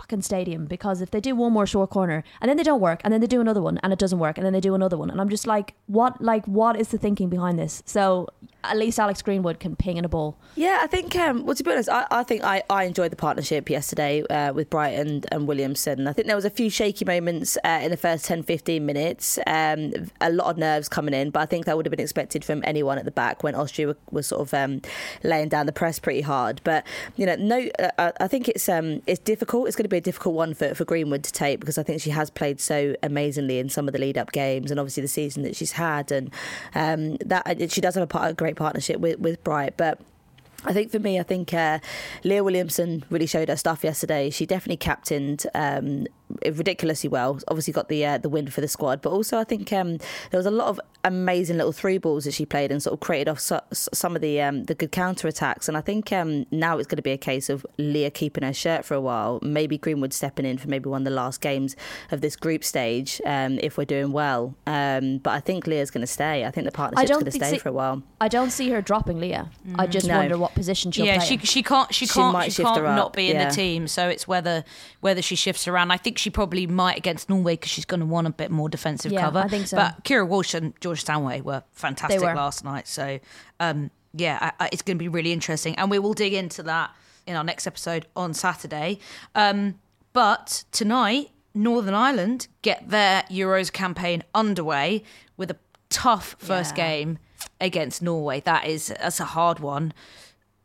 fucking 0.09 0.23
stadium 0.23 0.65
because 0.65 1.03
if 1.03 1.11
they 1.11 1.21
do 1.21 1.37
one 1.37 1.53
more 1.53 1.67
short 1.67 1.91
corner 1.91 2.25
and 2.41 2.49
then 2.49 2.57
they 2.57 2.63
don't 2.63 2.81
work 2.81 3.01
and 3.05 3.13
then 3.13 3.21
they 3.21 3.27
do 3.27 3.41
another 3.43 3.61
one 3.61 3.79
and 3.83 3.93
it 3.93 3.99
doesn't 3.99 4.19
work 4.19 4.39
and 4.39 4.47
then 4.47 4.55
they 4.55 4.61
do 4.61 4.75
another 4.75 4.97
one 4.97 5.11
and 5.11 5.21
I'm 5.21 5.29
just 5.29 5.47
like 5.47 5.75
what 5.87 6.21
like 6.23 6.47
what 6.47 6.81
is 6.81 6.89
the 6.89 6.99
thinking 6.99 7.29
behind 7.29 7.59
this? 7.59 7.83
So 7.85 8.29
at 8.65 8.77
least 8.77 8.99
Alex 8.99 9.23
Greenwood 9.23 9.61
can 9.61 9.77
ping 9.77 9.99
in 9.99 10.05
a 10.05 10.09
ball. 10.09 10.39
Yeah 10.57 10.81
I 10.83 10.87
think 10.87 11.15
um, 11.17 11.45
well 11.45 11.55
to 11.55 11.63
be 11.63 11.71
honest 11.71 11.91
I, 11.91 12.07
I 12.11 12.23
think 12.23 12.43
I, 12.43 12.63
I 12.71 12.85
enjoyed 12.85 13.13
the 13.13 13.17
partnership 13.17 13.69
yesterday 13.69 14.23
uh, 14.29 14.55
with 14.55 14.71
Brighton 14.71 15.09
and, 15.09 15.27
and 15.31 15.47
Williamson. 15.47 16.09
I 16.09 16.15
think 16.15 16.27
there 16.27 16.37
was 16.37 16.47
a 16.47 16.51
few 16.51 16.71
shaky 16.71 17.05
moments 17.05 17.59
uh, 17.63 17.81
in 17.83 17.91
the 17.91 17.97
first 17.99 18.25
10 18.25 18.45
15 18.45 18.87
minutes 18.87 19.39
um, 19.47 19.93
a 20.23 20.31
lot 20.31 20.47
of 20.47 20.57
nerves 20.57 20.89
coming 20.89 21.13
in 21.13 21.31
but 21.31 21.41
I 21.41 21.47
think 21.47 21.67
that 21.67 21.77
would 21.77 21.85
have 21.85 21.91
been 21.91 22.01
expected 22.01 22.47
from 22.47 22.63
anyone 22.65 22.97
at 22.97 23.05
the 23.05 23.11
back 23.11 23.43
when 23.43 23.55
Austria 23.55 23.95
was 24.11 24.27
sort 24.27 24.41
of 24.41 24.55
um, 24.55 24.81
laying 25.23 25.51
down 25.51 25.67
the 25.67 25.73
press 25.73 25.99
pretty 25.99 26.23
hard. 26.23 26.63
But 26.65 26.87
you 27.17 27.27
know 27.27 27.37
no 27.37 27.69
uh, 27.79 28.13
I 28.19 28.27
think 28.27 28.49
it's 28.49 28.69
um, 28.71 29.03
it's 29.07 29.21
difficult. 29.21 29.67
It's 29.67 29.77
going 29.77 29.85
to 29.85 29.89
be 29.89 29.98
a 29.99 30.01
difficult 30.01 30.35
one 30.35 30.55
for, 30.55 30.75
for 30.75 30.85
Greenwood 30.85 31.23
to 31.25 31.33
take 31.33 31.61
because 31.61 31.79
I 31.79 31.83
think 31.83 32.01
she 32.01 32.11
has 32.11 32.31
played 32.31 32.61
so 32.61 32.95
amazingly 33.03 33.59
in 33.59 33.69
some 33.69 33.87
of 33.87 33.93
the 33.93 33.99
lead 33.99 34.17
up 34.17 34.33
games 34.33 34.71
and 34.71 34.81
obviously 34.81 35.03
the 35.03 35.09
season 35.09 35.43
that 35.43 35.55
she's 35.55 35.73
had 35.73 36.11
and 36.11 36.33
um, 36.75 37.17
that 37.17 37.71
she 37.71 37.81
does 37.81 37.95
have 37.95 38.05
a, 38.05 38.07
part, 38.07 38.31
a 38.31 38.35
great 38.35 38.57
partnership 38.57 39.01
with, 39.01 39.19
with 39.19 39.43
Bright 39.45 39.77
but 39.77 40.01
I 40.65 40.73
think 40.73 40.91
for 40.91 40.99
me, 40.99 41.21
I 41.21 41.23
think 41.23 41.55
uh, 41.55 41.79
Leah 42.25 42.43
Williamson 42.43 43.05
really 43.11 43.27
showed 43.27 43.49
her 43.49 43.57
stuff 43.57 43.85
yesterday. 43.85 44.29
She 44.29 44.45
definitely 44.45 44.79
captained 44.79 45.47
um, 45.55 46.09
ridiculously 46.45 47.09
well. 47.09 47.39
Obviously, 47.49 47.73
got 47.73 47.89
the 47.89 48.05
uh, 48.05 48.19
the 48.19 48.29
win 48.29 48.49
for 48.49 48.61
the 48.61 48.69
squad, 48.69 49.03
but 49.03 49.11
also 49.11 49.39
I 49.39 49.45
think 49.45 49.73
um, 49.73 49.99
there 50.31 50.39
was 50.39 50.47
a 50.47 50.51
lot 50.51 50.69
of 50.69 50.81
amazing 51.05 51.57
little 51.57 51.73
three 51.73 51.97
balls 51.99 52.25
that 52.25 52.35
she 52.35 52.45
played 52.45 52.71
and 52.71 52.83
sort 52.83 52.93
of 52.93 53.01
created 53.01 53.29
off 53.29 53.41
so, 53.41 53.61
some 53.73 54.17
of 54.17 54.23
the 54.23 54.41
um, 54.41 54.65
the 54.65 54.75
good 54.75 54.93
counter 54.93 55.29
attacks. 55.29 55.69
And 55.69 55.77
I 55.77 55.81
think 55.81 56.13
um, 56.13 56.47
now 56.51 56.79
it's 56.79 56.87
going 56.87 56.97
to 56.97 57.03
be 57.03 57.13
a 57.13 57.19
case 57.19 57.49
of 57.49 57.67
Leah 57.79 58.11
keeping 58.11 58.45
her 58.45 58.53
shirt 58.53 58.85
for 58.85 58.95
a 58.95 59.01
while. 59.01 59.39
Maybe 59.43 59.79
Greenwood 59.79 60.13
stepping 60.13 60.45
in 60.45 60.59
for 60.59 60.69
maybe 60.69 60.89
one 60.89 61.03
of 61.03 61.05
the 61.05 61.11
last 61.11 61.41
games 61.41 61.77
of 62.11 62.21
this 62.21 62.37
group 62.37 62.65
stage 62.65 63.21
um, 63.25 63.59
if 63.63 63.79
we're 63.79 63.85
doing 63.85 64.13
well. 64.13 64.55
Um, 64.67 65.19
but 65.19 65.31
I 65.31 65.41
think 65.41 65.67
Leah's 65.67 65.91
going 65.91 66.03
to 66.03 66.07
stay. 66.07 66.45
I 66.45 66.51
think 66.51 66.65
the 66.65 66.73
partnership's 66.73 67.11
going 67.11 67.25
to 67.25 67.31
stay 67.31 67.51
see, 67.53 67.59
for 67.59 67.69
a 67.69 67.73
while. 67.73 68.03
I 68.21 68.29
don't 68.29 68.51
see 68.51 68.71
her 68.71 68.83
dropping 68.83 69.21
Leah. 69.21 69.51
Mm. 69.67 69.77
I 69.79 69.87
just 69.87 70.07
no. 70.07 70.19
wonder 70.19 70.39
what 70.39 70.55
position 70.55 70.93
she'll 70.93 71.07
yeah, 71.07 71.19
play. 71.19 71.37
Yeah, 71.37 71.41
she 71.41 71.47
she 71.47 71.63
can't 71.63 71.95
she 71.95 72.07
can't 72.07 72.45
she, 72.45 72.51
she 72.51 72.63
can't 72.63 72.83
not 72.83 73.13
be 73.13 73.31
in 73.31 73.37
yeah. 73.37 73.49
the 73.49 73.55
team. 73.55 73.89
So 73.89 74.09
it's 74.09 74.27
whether 74.27 74.65
whether 75.01 75.23
she 75.23 75.37
shifts 75.37 75.67
around. 75.69 75.91
I 75.91 75.97
think 75.97 76.18
she 76.19 76.31
probably 76.31 76.67
might 76.67 76.97
against 76.99 77.29
Norway 77.29 77.55
because 77.55 77.71
she's 77.71 77.85
going 77.85 78.01
to 78.01 78.07
want 78.07 78.27
a 78.27 78.31
bit 78.31 78.51
more 78.51 78.69
defensive 78.69 79.13
yeah, 79.13 79.23
cover. 79.23 79.41
I 79.41 79.49
think 79.49 79.67
so. 79.67 79.77
But 79.77 80.05
Keira 80.05 80.27
Walsh 80.27 80.55
and 80.55 80.79
George 80.81 81.01
Stanway 81.01 81.41
were 81.41 81.63
fantastic 81.73 82.21
were. 82.21 82.35
last 82.35 82.65
night. 82.65 82.87
So 82.89 83.19
um, 83.61 83.91
yeah, 84.15 84.53
I, 84.59 84.65
I, 84.65 84.69
it's 84.73 84.83
going 84.83 84.97
to 84.97 85.03
be 85.03 85.09
really 85.09 85.33
interesting, 85.33 85.75
and 85.77 85.91
we 85.91 85.99
will 85.99 86.15
dig 86.15 86.35
into 86.35 86.63
that 86.65 86.95
in 87.27 87.37
our 87.37 87.45
next 87.45 87.67
episode 87.67 88.07
on 88.17 88.35
Saturday. 88.35 88.99
Um, 89.35 89.79
but 90.13 90.65
tonight, 90.73 91.31
Northern 91.55 91.95
Ireland 91.95 92.49
get 92.63 92.89
their 92.89 93.23
Euros 93.31 93.73
campaign 93.73 94.23
underway 94.35 95.03
with 95.37 95.51
a 95.51 95.57
tough 95.91 96.37
first 96.39 96.77
yeah. 96.77 96.89
game 96.89 97.19
against 97.61 98.03
Norway. 98.03 98.41
That 98.41 98.67
is 98.67 98.89
that's 98.89 99.21
a 99.21 99.25
hard 99.25 99.61
one. 99.61 99.93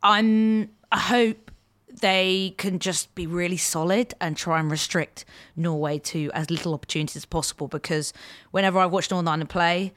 I'm 0.02 0.70
I 0.92 1.00
hope 1.00 1.52
they 2.02 2.56
can 2.58 2.80
just 2.80 3.14
be 3.16 3.28
really 3.28 3.58
solid 3.58 4.14
and 4.20 4.36
try 4.36 4.60
and 4.60 4.72
restrict 4.72 5.26
Norway 5.56 6.00
to 6.00 6.32
as 6.34 6.50
little 6.50 6.74
opportunities 6.74 7.16
as 7.16 7.26
possible 7.26 7.68
because 7.68 8.14
whenever 8.52 8.80
I've 8.80 8.92
watched 8.92 9.12
Northern 9.12 9.46
play, 9.48 9.94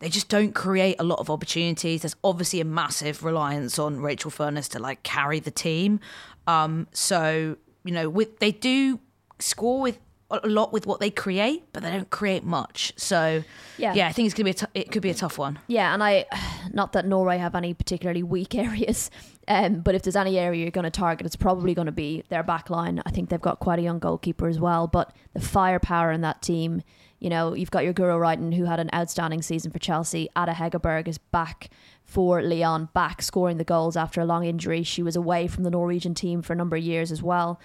they 0.00 0.08
just 0.08 0.28
don't 0.28 0.54
create 0.54 0.96
a 0.98 1.04
lot 1.04 1.18
of 1.18 1.30
opportunities. 1.30 2.02
There's 2.02 2.16
obviously 2.22 2.60
a 2.60 2.64
massive 2.64 3.24
reliance 3.24 3.78
on 3.78 4.00
Rachel 4.00 4.30
Furness 4.30 4.68
to 4.68 4.78
like 4.78 5.02
carry 5.02 5.40
the 5.40 5.50
team. 5.50 6.00
Um, 6.46 6.86
so 6.92 7.56
you 7.84 7.92
know, 7.92 8.08
with 8.08 8.38
they 8.38 8.52
do 8.52 9.00
score 9.38 9.80
with 9.80 9.98
a 10.30 10.46
lot 10.46 10.72
with 10.72 10.86
what 10.86 11.00
they 11.00 11.10
create, 11.10 11.64
but 11.72 11.82
they 11.82 11.90
don't 11.90 12.10
create 12.10 12.44
much. 12.44 12.92
So 12.96 13.42
yeah, 13.78 13.94
yeah 13.94 14.08
I 14.08 14.12
think 14.12 14.26
it's 14.26 14.34
gonna 14.34 14.44
be 14.44 14.50
a 14.50 14.54
t- 14.54 14.66
it 14.74 14.92
could 14.92 15.02
be 15.02 15.10
a 15.10 15.14
tough 15.14 15.38
one. 15.38 15.58
Yeah, 15.66 15.94
and 15.94 16.02
I, 16.02 16.26
not 16.72 16.92
that 16.92 17.06
Norway 17.06 17.38
have 17.38 17.54
any 17.54 17.74
particularly 17.74 18.22
weak 18.22 18.54
areas, 18.54 19.10
um, 19.48 19.80
but 19.80 19.94
if 19.94 20.02
there's 20.02 20.16
any 20.16 20.38
area 20.38 20.62
you're 20.62 20.70
going 20.70 20.84
to 20.84 20.90
target, 20.90 21.26
it's 21.26 21.36
probably 21.36 21.72
going 21.74 21.86
to 21.86 21.92
be 21.92 22.22
their 22.28 22.42
back 22.42 22.68
line. 22.68 23.02
I 23.06 23.10
think 23.10 23.30
they've 23.30 23.40
got 23.40 23.60
quite 23.60 23.78
a 23.78 23.82
young 23.82 23.98
goalkeeper 23.98 24.46
as 24.46 24.60
well, 24.60 24.86
but 24.86 25.16
the 25.32 25.40
firepower 25.40 26.12
in 26.12 26.20
that 26.20 26.42
team. 26.42 26.82
You 27.20 27.30
know, 27.30 27.52
you've 27.52 27.72
got 27.72 27.82
your 27.82 27.92
Guro 27.92 28.16
Reiten, 28.20 28.54
who 28.54 28.66
had 28.66 28.78
an 28.78 28.90
outstanding 28.94 29.42
season 29.42 29.72
for 29.72 29.80
Chelsea. 29.80 30.28
Ada 30.38 30.52
Hegerberg 30.52 31.08
is 31.08 31.18
back 31.18 31.68
for 32.04 32.40
Lyon, 32.40 32.90
back 32.94 33.22
scoring 33.22 33.56
the 33.56 33.64
goals 33.64 33.96
after 33.96 34.20
a 34.20 34.24
long 34.24 34.44
injury. 34.44 34.84
She 34.84 35.02
was 35.02 35.16
away 35.16 35.48
from 35.48 35.64
the 35.64 35.70
Norwegian 35.70 36.14
team 36.14 36.42
for 36.42 36.52
a 36.52 36.56
number 36.56 36.76
of 36.76 36.82
years 36.84 37.10
as 37.10 37.20
well. 37.20 37.58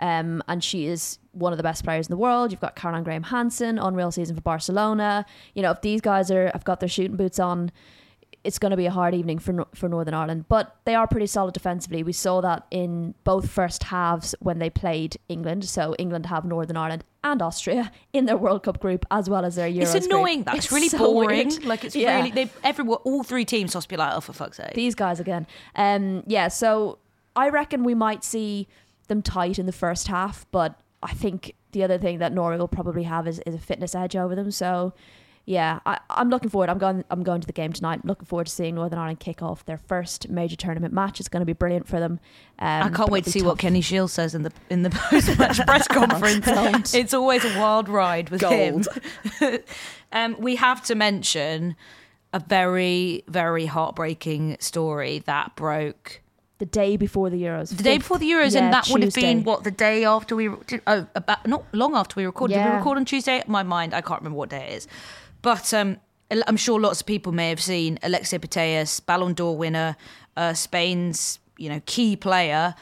Um, 0.00 0.42
and 0.48 0.64
she 0.64 0.86
is 0.86 1.18
one 1.32 1.52
of 1.52 1.58
the 1.58 1.62
best 1.62 1.84
players 1.84 2.06
in 2.08 2.10
the 2.10 2.16
world. 2.16 2.50
You've 2.50 2.60
got 2.60 2.74
Caroline 2.74 3.04
Graham 3.04 3.22
Hansen, 3.22 3.78
unreal 3.78 4.10
season 4.10 4.34
for 4.34 4.42
Barcelona. 4.42 5.26
You 5.54 5.62
know, 5.62 5.70
if 5.70 5.82
these 5.82 6.00
guys 6.00 6.30
are 6.30 6.50
have 6.52 6.64
got 6.64 6.80
their 6.80 6.88
shooting 6.88 7.16
boots 7.16 7.38
on, 7.38 7.70
it's 8.42 8.58
going 8.58 8.70
to 8.70 8.76
be 8.76 8.86
a 8.86 8.90
hard 8.90 9.14
evening 9.14 9.38
for 9.38 9.66
for 9.74 9.88
Northern 9.88 10.14
Ireland. 10.14 10.46
But 10.48 10.76
they 10.86 10.94
are 10.94 11.06
pretty 11.06 11.26
solid 11.26 11.52
defensively. 11.52 12.02
We 12.02 12.14
saw 12.14 12.40
that 12.40 12.66
in 12.70 13.14
both 13.24 13.50
first 13.50 13.84
halves 13.84 14.34
when 14.40 14.58
they 14.58 14.70
played 14.70 15.18
England. 15.28 15.66
So 15.66 15.94
England 15.98 16.26
have 16.26 16.46
Northern 16.46 16.78
Ireland 16.78 17.04
and 17.22 17.42
Austria 17.42 17.92
in 18.14 18.24
their 18.24 18.38
World 18.38 18.62
Cup 18.62 18.80
group 18.80 19.04
as 19.10 19.28
well 19.28 19.44
as 19.44 19.56
their 19.56 19.68
Euros. 19.68 19.94
It's 19.94 20.06
annoying. 20.06 20.38
Group. 20.38 20.46
That 20.46 20.56
it's 20.56 20.64
it's 20.66 20.72
really 20.72 20.88
so 20.88 20.98
boring. 20.98 21.48
Weird. 21.48 21.64
Like 21.64 21.84
it's 21.84 21.94
yeah. 21.94 22.16
really 22.16 22.30
they 22.30 22.50
everyone 22.64 22.98
all 23.04 23.22
three 23.22 23.44
teams 23.44 23.74
must 23.74 23.90
be 23.90 23.98
like 23.98 24.14
oh 24.14 24.20
for 24.20 24.32
fuck's 24.32 24.56
sake. 24.56 24.72
These 24.72 24.94
guys 24.94 25.20
again. 25.20 25.46
Um. 25.74 26.22
Yeah. 26.26 26.48
So 26.48 26.98
I 27.36 27.50
reckon 27.50 27.84
we 27.84 27.94
might 27.94 28.24
see 28.24 28.66
them 29.10 29.20
tight 29.20 29.58
in 29.58 29.66
the 29.66 29.72
first 29.72 30.08
half, 30.08 30.46
but 30.50 30.80
I 31.02 31.12
think 31.12 31.54
the 31.72 31.84
other 31.84 31.98
thing 31.98 32.18
that 32.18 32.32
Norway 32.32 32.56
will 32.56 32.68
probably 32.68 33.02
have 33.02 33.28
is, 33.28 33.40
is 33.40 33.54
a 33.54 33.58
fitness 33.58 33.94
edge 33.94 34.16
over 34.16 34.34
them. 34.34 34.50
So 34.50 34.94
yeah, 35.46 35.80
I, 35.86 35.98
I'm 36.10 36.28
looking 36.28 36.50
forward. 36.50 36.68
I'm 36.68 36.78
going. 36.78 37.04
I'm 37.10 37.22
going 37.22 37.40
to 37.40 37.46
the 37.46 37.52
game 37.52 37.72
tonight. 37.72 38.00
I'm 38.02 38.08
looking 38.08 38.26
forward 38.26 38.46
to 38.46 38.52
seeing 38.52 38.74
Northern 38.74 38.98
Ireland 38.98 39.20
kick 39.20 39.42
off 39.42 39.64
their 39.64 39.78
first 39.78 40.28
major 40.28 40.54
tournament 40.54 40.92
match. 40.92 41.18
It's 41.18 41.28
going 41.28 41.40
to 41.40 41.46
be 41.46 41.54
brilliant 41.54 41.88
for 41.88 41.98
them. 41.98 42.20
Um, 42.58 42.82
I 42.84 42.88
can't 42.90 43.10
wait 43.10 43.24
to 43.24 43.30
see 43.30 43.40
tough. 43.40 43.48
what 43.48 43.58
Kenny 43.58 43.80
Shiels 43.80 44.12
says 44.12 44.34
in 44.34 44.42
the 44.42 44.52
in 44.68 44.82
the 44.82 44.90
post 44.94 45.38
match 45.38 45.58
press 45.66 45.88
conference. 45.88 46.94
it's 46.94 47.14
always 47.14 47.44
a 47.44 47.58
wild 47.58 47.88
ride 47.88 48.30
with 48.30 48.42
Gold. 48.42 48.86
him. 49.40 49.58
um, 50.12 50.36
we 50.38 50.56
have 50.56 50.84
to 50.84 50.94
mention 50.94 51.74
a 52.32 52.38
very 52.38 53.24
very 53.26 53.66
heartbreaking 53.66 54.56
story 54.60 55.18
that 55.20 55.56
broke 55.56 56.20
the 56.60 56.66
day 56.66 56.96
before 56.96 57.28
the 57.30 57.42
Euros. 57.42 57.76
The 57.76 57.82
day 57.82 57.98
before 57.98 58.18
the 58.18 58.30
Euros, 58.30 58.52
yeah, 58.54 58.64
and 58.64 58.72
that 58.72 58.88
would 58.90 59.02
have 59.02 59.14
been 59.14 59.42
what 59.44 59.64
the 59.64 59.70
day 59.72 60.04
after 60.04 60.36
we 60.36 60.48
did, 60.68 60.80
oh 60.86 61.06
about 61.16 61.44
not 61.46 61.64
long 61.72 61.96
after 61.96 62.14
we 62.20 62.24
recorded. 62.26 62.54
Did 62.54 62.60
we 62.64 62.70
Yeah. 62.70 62.76
record 62.76 62.98
on 62.98 63.04
Tuesday? 63.04 63.42
My 63.48 63.62
mind, 63.64 63.94
I 63.94 64.00
can't 64.02 64.20
remember 64.20 64.36
what 64.38 64.50
day 64.50 64.68
it 64.70 64.74
is. 64.74 64.88
But 65.42 65.72
um, 65.74 65.96
I'm 66.30 66.56
sure 66.58 66.78
lots 66.78 67.00
of 67.00 67.06
people 67.06 67.32
may 67.32 67.48
have 67.48 67.60
seen 67.60 67.98
Alexia 68.02 68.38
Putellas, 68.38 69.04
Ballon 69.04 69.32
d'Or 69.34 69.56
winner, 69.56 69.96
uh, 70.36 70.52
Spain's 70.54 71.38
you 71.56 71.68
know 71.70 71.80
key 71.86 72.14
player. 72.14 72.74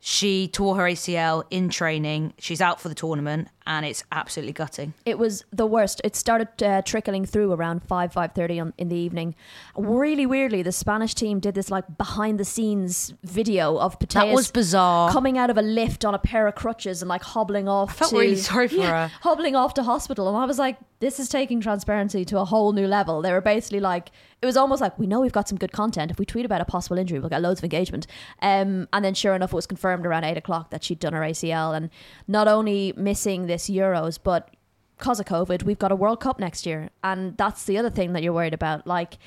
She 0.00 0.48
tore 0.48 0.76
her 0.76 0.84
ACL 0.84 1.44
in 1.50 1.68
training. 1.68 2.32
She's 2.38 2.60
out 2.60 2.80
for 2.80 2.88
the 2.88 2.94
tournament, 2.94 3.48
and 3.66 3.84
it's 3.84 4.04
absolutely 4.12 4.52
gutting. 4.52 4.94
It 5.04 5.18
was 5.18 5.44
the 5.52 5.66
worst. 5.66 6.00
It 6.04 6.14
started 6.16 6.48
uh, 6.62 6.82
trickling 6.82 7.24
through 7.24 7.52
around 7.52 7.82
five 7.82 8.12
five 8.12 8.32
thirty 8.32 8.58
in 8.58 8.88
the 8.88 8.96
evening. 8.96 9.34
Really 9.76 10.26
weirdly, 10.26 10.62
the 10.62 10.72
Spanish 10.72 11.14
team 11.14 11.40
did 11.40 11.54
this 11.54 11.70
like 11.70 11.98
behind 11.98 12.38
the 12.40 12.44
scenes 12.44 13.12
video 13.24 13.76
of 13.78 13.98
Putellas 13.98 14.12
That 14.14 14.34
was 14.34 14.50
bizarre. 14.50 15.10
coming 15.12 15.36
out 15.38 15.50
of 15.50 15.58
a 15.58 15.62
lift 15.62 16.04
on 16.04 16.14
a 16.14 16.18
pair 16.18 16.46
of 16.46 16.54
crutches 16.54 17.02
and 17.02 17.08
like 17.08 17.22
hobbling 17.22 17.68
off. 17.68 17.90
I 17.90 17.92
felt 17.94 18.10
to, 18.12 18.18
really 18.18 18.36
sorry 18.36 18.68
for 18.68 18.76
Yeah, 18.76 19.08
her. 19.08 19.14
hobbling 19.22 19.56
off 19.56 19.74
to 19.74 19.82
hospital, 19.82 20.28
and 20.28 20.36
I 20.36 20.44
was 20.44 20.58
like, 20.58 20.76
this 21.00 21.20
is 21.20 21.28
taking 21.28 21.60
transparency 21.60 22.24
to 22.24 22.38
a 22.38 22.44
whole 22.44 22.72
new 22.72 22.86
level. 22.86 23.20
They 23.20 23.30
were 23.32 23.42
basically 23.42 23.80
like, 23.80 24.10
it 24.40 24.46
was 24.46 24.56
almost 24.56 24.80
like 24.80 24.98
we 24.98 25.06
know 25.06 25.20
we've 25.20 25.32
got 25.32 25.46
some 25.48 25.58
good 25.58 25.72
content. 25.72 26.10
If 26.10 26.18
we 26.18 26.24
tweet 26.24 26.46
about 26.46 26.62
a 26.62 26.64
possible 26.64 26.96
injury, 26.98 27.18
we'll 27.20 27.28
get 27.28 27.42
loads 27.42 27.60
of 27.60 27.64
engagement. 27.64 28.06
Um, 28.40 28.88
and 28.94 29.04
then 29.04 29.12
sure 29.12 29.34
enough, 29.34 29.52
it 29.52 29.56
was 29.56 29.66
confirmed 29.66 30.06
around 30.06 30.24
eight 30.24 30.38
o'clock 30.38 30.70
that 30.70 30.84
she'd 30.84 30.98
done 30.98 31.12
her 31.12 31.20
ACL, 31.20 31.76
and 31.76 31.90
not 32.26 32.48
only 32.48 32.94
missing 32.96 33.46
this 33.46 33.55
Euros, 33.64 34.18
but 34.22 34.50
because 34.96 35.20
of 35.20 35.26
COVID, 35.26 35.62
we've 35.62 35.78
got 35.78 35.92
a 35.92 35.96
World 35.96 36.20
Cup 36.20 36.38
next 36.38 36.64
year, 36.64 36.90
and 37.04 37.36
that's 37.36 37.64
the 37.64 37.76
other 37.76 37.90
thing 37.90 38.12
that 38.14 38.22
you're 38.22 38.32
worried 38.32 38.54
about. 38.54 38.86
Like, 38.86 39.18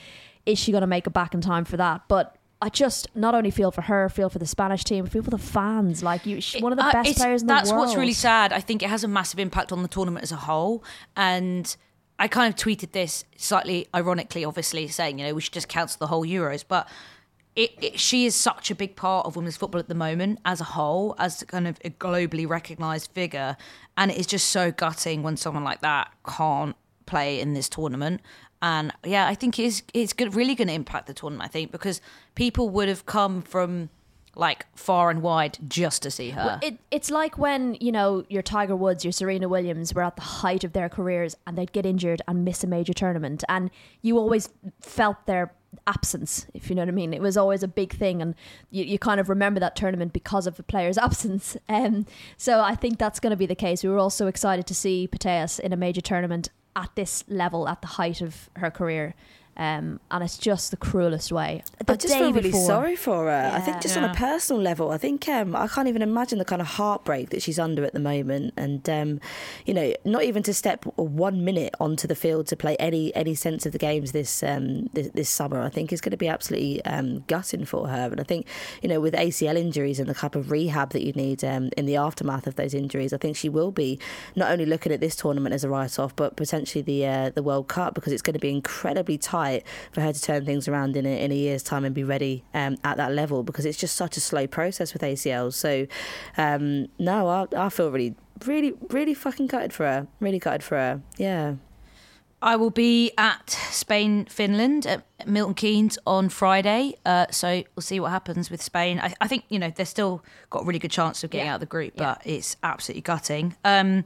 is 0.46 0.58
she 0.58 0.72
going 0.72 0.82
to 0.82 0.88
make 0.88 1.06
it 1.06 1.14
back 1.14 1.34
in 1.34 1.42
time 1.42 1.66
for 1.66 1.78
that? 1.78 2.02
But 2.08 2.36
I 2.62 2.70
just 2.70 3.08
not 3.16 3.36
only 3.36 3.52
feel 3.52 3.72
for 3.72 3.84
her, 3.84 4.10
feel 4.10 4.30
for 4.30 4.40
the 4.40 4.48
Spanish 4.48 4.84
team, 4.84 5.06
feel 5.06 5.22
for 5.22 5.30
the 5.30 5.38
fans. 5.38 6.02
Like, 6.02 6.26
you, 6.26 6.42
she's 6.42 6.62
one 6.62 6.72
of 6.72 6.78
the 6.78 6.86
Uh, 6.86 6.92
best 6.92 7.18
players 7.18 7.42
in 7.42 7.48
the 7.48 7.54
that's 7.54 7.70
world. 7.70 7.84
That's 7.84 7.90
what's 7.90 8.00
really 8.00 8.14
sad. 8.14 8.52
I 8.52 8.62
think 8.62 8.82
it 8.82 8.90
has 8.90 9.04
a 9.04 9.08
massive 9.08 9.40
impact 9.40 9.72
on 9.72 9.82
the 9.84 9.88
tournament 9.88 10.24
as 10.24 10.32
a 10.32 10.38
whole. 10.38 10.84
And 11.16 11.76
I 12.18 12.28
kind 12.28 12.54
of 12.54 12.60
tweeted 12.60 12.92
this 12.92 13.24
slightly 13.38 13.88
ironically, 13.96 14.44
obviously, 14.44 14.88
saying, 14.88 15.20
you 15.20 15.28
know, 15.28 15.34
we 15.34 15.42
should 15.42 15.54
just 15.54 15.70
cancel 15.70 16.00
the 16.00 16.08
whole 16.08 16.26
Euros. 16.26 16.66
But 16.68 16.88
it, 17.56 17.72
it, 17.82 18.00
she 18.00 18.26
is 18.26 18.36
such 18.36 18.72
a 18.72 18.76
big 18.76 18.96
part 18.96 19.26
of 19.26 19.36
women's 19.36 19.58
football 19.58 19.80
at 19.80 19.90
the 19.90 19.96
moment 19.96 20.40
as 20.46 20.62
a 20.62 20.66
whole, 20.66 21.16
as 21.18 21.44
kind 21.44 21.68
of 21.68 21.78
a 21.84 21.90
globally 21.90 22.48
recognised 22.48 23.12
figure. 23.12 23.58
And 23.98 24.12
it 24.12 24.18
is 24.18 24.28
just 24.28 24.50
so 24.50 24.72
gutting 24.72 25.24
when 25.24 25.36
someone 25.38 25.64
like 25.64 25.82
that 25.82 26.12
can't 26.26 26.76
play 27.06 27.40
in 27.40 27.54
this 27.54 27.68
tournament. 27.68 28.22
And 28.62 28.94
yeah, 29.04 29.28
I 29.28 29.36
think 29.36 29.58
it's 29.58 29.84
it's 29.94 30.14
good, 30.14 30.36
really 30.36 30.56
going 30.56 30.68
to 30.68 30.74
impact 30.74 31.08
the 31.08 31.14
tournament. 31.14 31.50
I 31.50 31.52
think 31.52 31.72
because 31.72 32.02
people 32.36 32.70
would 32.70 32.88
have 32.88 33.06
come 33.06 33.42
from 33.42 33.90
like 34.36 34.66
far 34.76 35.10
and 35.10 35.22
wide 35.22 35.58
just 35.68 36.02
to 36.04 36.12
see 36.12 36.30
her. 36.30 36.44
Well, 36.46 36.60
it, 36.62 36.78
it's 36.92 37.10
like 37.10 37.38
when, 37.38 37.76
you 37.82 37.92
know, 37.92 38.24
your 38.30 38.42
Tiger 38.42 38.76
Woods, 38.76 39.04
your 39.04 39.12
Serena 39.12 39.50
Williams 39.50 39.94
were 39.94 40.04
at 40.04 40.16
the 40.16 40.22
height 40.22 40.64
of 40.64 40.74
their 40.74 40.88
careers 40.88 41.36
and 41.46 41.58
they'd 41.58 41.72
get 41.72 41.86
injured 41.86 42.22
and 42.28 42.46
miss 42.46 42.64
a 42.64 42.68
major 42.68 42.94
tournament. 42.94 43.44
And 43.50 43.70
you 44.02 44.18
always 44.18 44.50
felt 44.82 45.26
their 45.26 45.54
absence, 45.88 46.48
if 46.54 46.70
you 46.70 46.76
know 46.76 46.82
what 46.82 46.90
I 46.90 46.94
mean. 46.94 47.14
It 47.14 47.22
was 47.22 47.38
always 47.38 47.64
a 47.64 47.68
big 47.68 47.94
thing. 47.94 48.22
And 48.22 48.36
you, 48.72 48.84
you 48.84 49.00
kind 49.00 49.20
of 49.20 49.30
remember 49.30 49.60
that 49.60 49.76
tournament 49.76 50.14
because 50.14 50.48
of 50.48 50.58
the 50.58 50.64
player's 50.64 50.98
absence. 51.10 51.58
Um, 51.68 52.06
so 52.38 52.62
I 52.62 52.76
think 52.76 52.98
that's 52.98 53.20
going 53.20 53.32
to 53.32 53.38
be 53.38 53.46
the 53.46 53.56
case. 53.56 53.84
We 53.84 53.90
were 53.90 54.00
also 54.00 54.28
excited 54.28 54.68
to 54.68 54.76
see 54.76 55.08
Putellas 55.12 55.60
in 55.60 55.74
a 55.74 55.78
major 55.78 56.02
tournament 56.02 56.50
at 56.76 56.90
this 56.96 57.24
level, 57.28 57.68
at 57.68 57.82
the 57.82 57.88
height 57.88 58.22
of 58.22 58.50
her 58.56 58.72
career. 58.72 59.16
Um, 59.60 60.00
and 60.10 60.24
it's 60.24 60.38
just 60.38 60.72
the 60.72 60.78
cruelest 60.78 61.34
way. 61.34 61.64
The 61.86 61.92
I 61.92 61.96
just 61.98 62.14
feel 62.14 62.32
really 62.32 62.44
before- 62.44 62.66
sorry 62.66 62.96
for 62.96 63.26
her. 63.26 63.52
I 63.54 63.60
think 63.60 63.82
just 63.82 63.98
on 63.98 64.06
a 64.06 64.14
personal 64.14 64.62
level, 64.62 64.90
I 64.90 64.98
think 64.98 65.28
um, 65.28 65.54
I 65.54 65.68
can't 65.68 65.90
even 65.90 66.02
imagine 66.02 66.40
the 66.40 66.46
kind 66.46 66.62
of 66.62 66.68
heartbreak 66.68 67.32
that 67.32 67.42
she's 67.42 67.60
under 67.60 67.84
at 67.84 67.92
the 67.92 68.00
moment, 68.00 68.54
and 68.56 68.90
um, 68.90 69.20
you 69.66 69.74
know, 69.74 69.94
not 70.06 70.24
even 70.24 70.44
to 70.44 70.54
step 70.54 70.86
one 70.96 71.44
minute 71.44 71.76
onto 71.78 72.08
the 72.08 72.16
field 72.16 72.48
to 72.48 72.56
play 72.56 72.78
any 72.78 73.14
any 73.16 73.36
sense 73.36 73.66
of 73.66 73.74
the 73.74 73.78
games 73.78 74.14
this 74.14 74.44
um, 74.44 74.86
this, 74.94 75.10
this 75.10 75.30
summer, 75.30 75.62
I 75.62 75.68
think 75.68 75.92
is 75.92 76.00
going 76.00 76.12
to 76.12 76.18
be 76.18 76.30
absolutely 76.30 76.84
um, 76.86 77.26
gutting 77.28 77.66
for 77.66 77.90
her. 77.90 78.08
And 78.10 78.22
I 78.22 78.24
think 78.24 78.48
you 78.82 78.88
know, 78.88 79.02
with 79.02 79.14
ACL 79.14 79.58
injuries 79.58 80.00
and 80.00 80.08
the 80.08 80.14
type 80.14 80.38
of 80.38 80.52
rehab 80.52 80.92
that 80.92 81.06
you 81.06 81.12
need 81.12 81.44
um, 81.44 81.70
in 81.76 81.86
the 81.86 81.98
aftermath 81.98 82.48
of 82.48 82.56
those 82.56 82.74
injuries, 82.74 83.12
I 83.12 83.18
think 83.18 83.36
she 83.36 83.50
will 83.50 83.72
be 83.72 84.00
not 84.38 84.52
only 84.52 84.66
looking 84.66 84.94
at 84.94 85.02
this 85.02 85.18
tournament 85.18 85.54
as 85.54 85.66
a 85.66 85.70
write 85.70 86.00
off, 86.00 86.16
but 86.16 86.38
potentially 86.38 86.82
the 86.82 87.06
uh, 87.06 87.30
the 87.32 87.44
World 87.44 87.68
Cup 87.68 87.94
because 87.94 88.14
it's 88.14 88.22
going 88.22 88.36
to 88.36 88.40
be 88.40 88.52
incredibly 88.52 89.18
tight 89.18 89.49
for 89.92 90.02
her 90.02 90.14
to 90.14 90.22
turn 90.22 90.46
things 90.46 90.68
around 90.68 90.96
in 90.98 91.06
a, 91.06 91.24
in 91.24 91.32
a 91.32 91.36
year's 91.36 91.64
time 91.64 91.84
and 91.86 91.94
be 91.96 92.04
ready 92.04 92.44
um, 92.54 92.78
at 92.84 92.98
that 92.98 93.12
level 93.14 93.44
because 93.44 93.66
it's 93.66 93.78
just 93.78 93.96
such 93.96 94.18
a 94.18 94.22
slow 94.22 94.48
process 94.48 94.94
with 94.94 95.02
ACLs. 95.02 95.54
So, 95.54 95.88
um, 96.38 96.88
no, 96.98 97.28
I, 97.28 97.46
I 97.66 97.70
feel 97.70 97.92
really, 97.92 98.16
really, 98.46 98.74
really 98.90 99.14
fucking 99.14 99.48
gutted 99.48 99.74
for 99.74 99.86
her. 99.86 100.08
Really 100.20 100.40
gutted 100.40 100.64
for 100.64 100.76
her. 100.76 101.02
Yeah. 101.18 101.56
I 102.42 102.56
will 102.56 102.70
be 102.70 103.12
at 103.18 103.50
Spain, 103.70 104.24
Finland 104.24 104.86
at 104.86 105.04
Milton 105.28 105.56
Keynes 105.56 106.00
on 106.08 106.30
Friday. 106.30 106.94
Uh, 107.06 107.26
so 107.32 107.64
we'll 107.76 107.82
see 107.82 108.00
what 108.00 108.12
happens 108.12 108.50
with 108.50 108.62
Spain. 108.62 108.98
I, 108.98 109.14
I 109.20 109.28
think 109.28 109.44
you 109.50 109.60
know 109.60 109.70
they've 109.76 109.86
still 109.86 110.24
got 110.50 110.64
a 110.64 110.66
really 110.66 110.80
good 110.80 110.90
chance 110.92 111.22
of 111.26 111.32
getting 111.32 111.48
Yeah. 111.48 111.52
out 111.52 111.56
of 111.56 111.60
the 111.60 111.66
group, 111.66 111.96
but 111.98 112.22
it's 112.24 112.56
absolutely 112.64 113.02
gutting. 113.02 113.58
Um, 113.66 114.06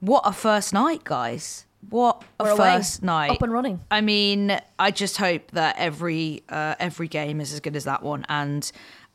what 0.00 0.22
a 0.26 0.32
first 0.32 0.72
night, 0.72 1.04
guys! 1.04 1.63
What 1.90 2.24
a 2.40 2.44
We're 2.44 2.50
away. 2.50 2.76
first 2.76 3.02
night, 3.02 3.30
Up 3.30 3.42
and 3.42 3.52
running. 3.52 3.80
I 3.90 4.00
mean, 4.00 4.58
I 4.78 4.90
just 4.90 5.16
hope 5.16 5.50
that 5.52 5.76
every 5.78 6.42
uh, 6.48 6.74
every 6.78 7.08
game 7.08 7.40
is 7.40 7.52
as 7.52 7.60
good 7.60 7.76
as 7.76 7.84
that 7.84 8.02
one, 8.02 8.24
and 8.28 8.70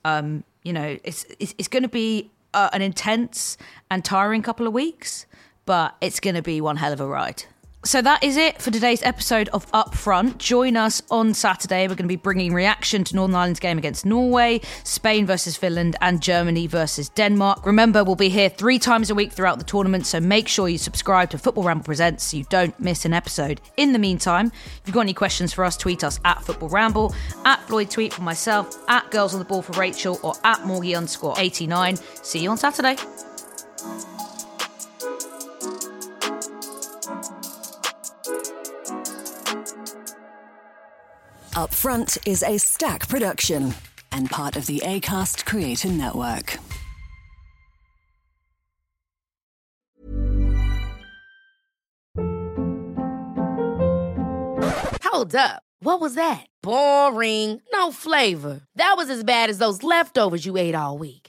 um, 0.06 0.44
you 0.64 0.74
know, 0.74 0.98
it's 1.04 1.26
it's, 1.40 1.56
it's 1.58 1.68
going 1.68 1.84
to 1.84 1.90
be 1.90 2.32
uh, 2.54 2.70
an 2.74 2.82
intense 2.82 3.58
and 3.90 4.04
tiring 4.04 4.42
couple 4.42 4.68
of 4.68 4.74
weeks, 4.74 5.26
but 5.66 5.96
it's 6.02 6.20
going 6.20 6.36
to 6.36 6.42
be 6.42 6.62
one 6.62 6.78
hell 6.78 6.94
of 6.94 7.00
a 7.00 7.08
ride. 7.08 7.44
So 7.86 8.02
that 8.02 8.26
is 8.26 8.36
it 8.36 8.62
for 8.62 8.72
today's 8.72 9.02
episode 9.04 9.48
of 9.50 9.66
Upfront. 9.72 10.38
Join 10.38 10.76
us 10.76 11.02
on 11.10 11.34
Saturday. 11.34 11.84
We're 11.84 11.96
going 11.96 12.04
to 12.04 12.08
be 12.10 12.18
bringing 12.18 12.54
reaction 12.54 13.06
to 13.06 13.16
Northern 13.16 13.36
Ireland's 13.36 13.62
game 13.62 13.78
against 13.78 14.06
Norway, 14.06 14.60
Spain 14.84 15.26
versus 15.26 15.56
Finland, 15.56 15.96
and 16.02 16.22
Germany 16.22 16.68
versus 16.68 17.08
Denmark. 17.08 17.66
Remember, 17.66 18.04
we'll 18.04 18.18
be 18.18 18.28
here 18.28 18.50
three 18.50 18.80
times 18.80 19.10
a 19.10 19.16
week 19.16 19.32
throughout 19.32 19.60
the 19.60 19.64
tournament, 19.64 20.06
so 20.06 20.20
make 20.20 20.50
sure 20.50 20.68
you 20.68 20.78
subscribe 20.78 21.30
to 21.30 21.38
Football 21.38 21.64
Ramble 21.64 21.86
Presents 21.86 22.26
so 22.26 22.36
you 22.36 22.44
don't 22.50 22.78
miss 22.82 23.06
an 23.06 23.14
episode. 23.14 23.62
In 23.78 23.94
the 23.94 24.00
meantime, 24.00 24.48
if 24.48 24.82
you've 24.86 24.94
got 24.94 25.02
any 25.02 25.14
questions 25.14 25.54
for 25.54 25.64
us, 25.64 25.78
tweet 25.78 26.04
us 26.04 26.20
at 26.26 26.44
Football 26.44 26.70
Ramble, 26.70 27.16
at 27.46 27.62
Floyd 27.62 27.90
Tweet 27.90 28.14
for 28.14 28.24
myself, 28.24 28.76
at 28.90 29.10
Girls 29.10 29.34
on 29.34 29.40
the 29.40 29.46
Ball 29.46 29.62
for 29.62 29.80
Rachel, 29.80 30.20
or 30.22 30.34
at 30.44 30.60
Morgie 30.60 30.98
underscore 30.98 31.36
89. 31.38 31.96
See 31.96 32.40
you 32.40 32.50
on 32.50 32.58
Saturday. 32.58 32.98
Upfront 41.60 42.18
is 42.26 42.42
a 42.42 42.58
stack 42.58 43.10
production 43.10 43.76
and 44.14 44.30
part 44.30 44.56
of 44.56 44.66
the 44.66 44.82
ACAST 44.86 45.44
Creator 45.46 45.90
Network. 45.90 46.58
Hold 55.04 55.36
up. 55.36 55.64
What 55.82 56.00
was 56.00 56.16
that? 56.16 56.46
Boring. 56.62 57.62
No 57.74 57.92
flavor. 57.92 58.62
That 58.76 58.94
was 58.96 59.10
as 59.10 59.26
bad 59.26 59.50
as 59.50 59.58
those 59.58 59.84
leftovers 59.84 60.46
you 60.46 60.56
ate 60.56 60.76
all 60.76 60.98
week. 60.98 61.29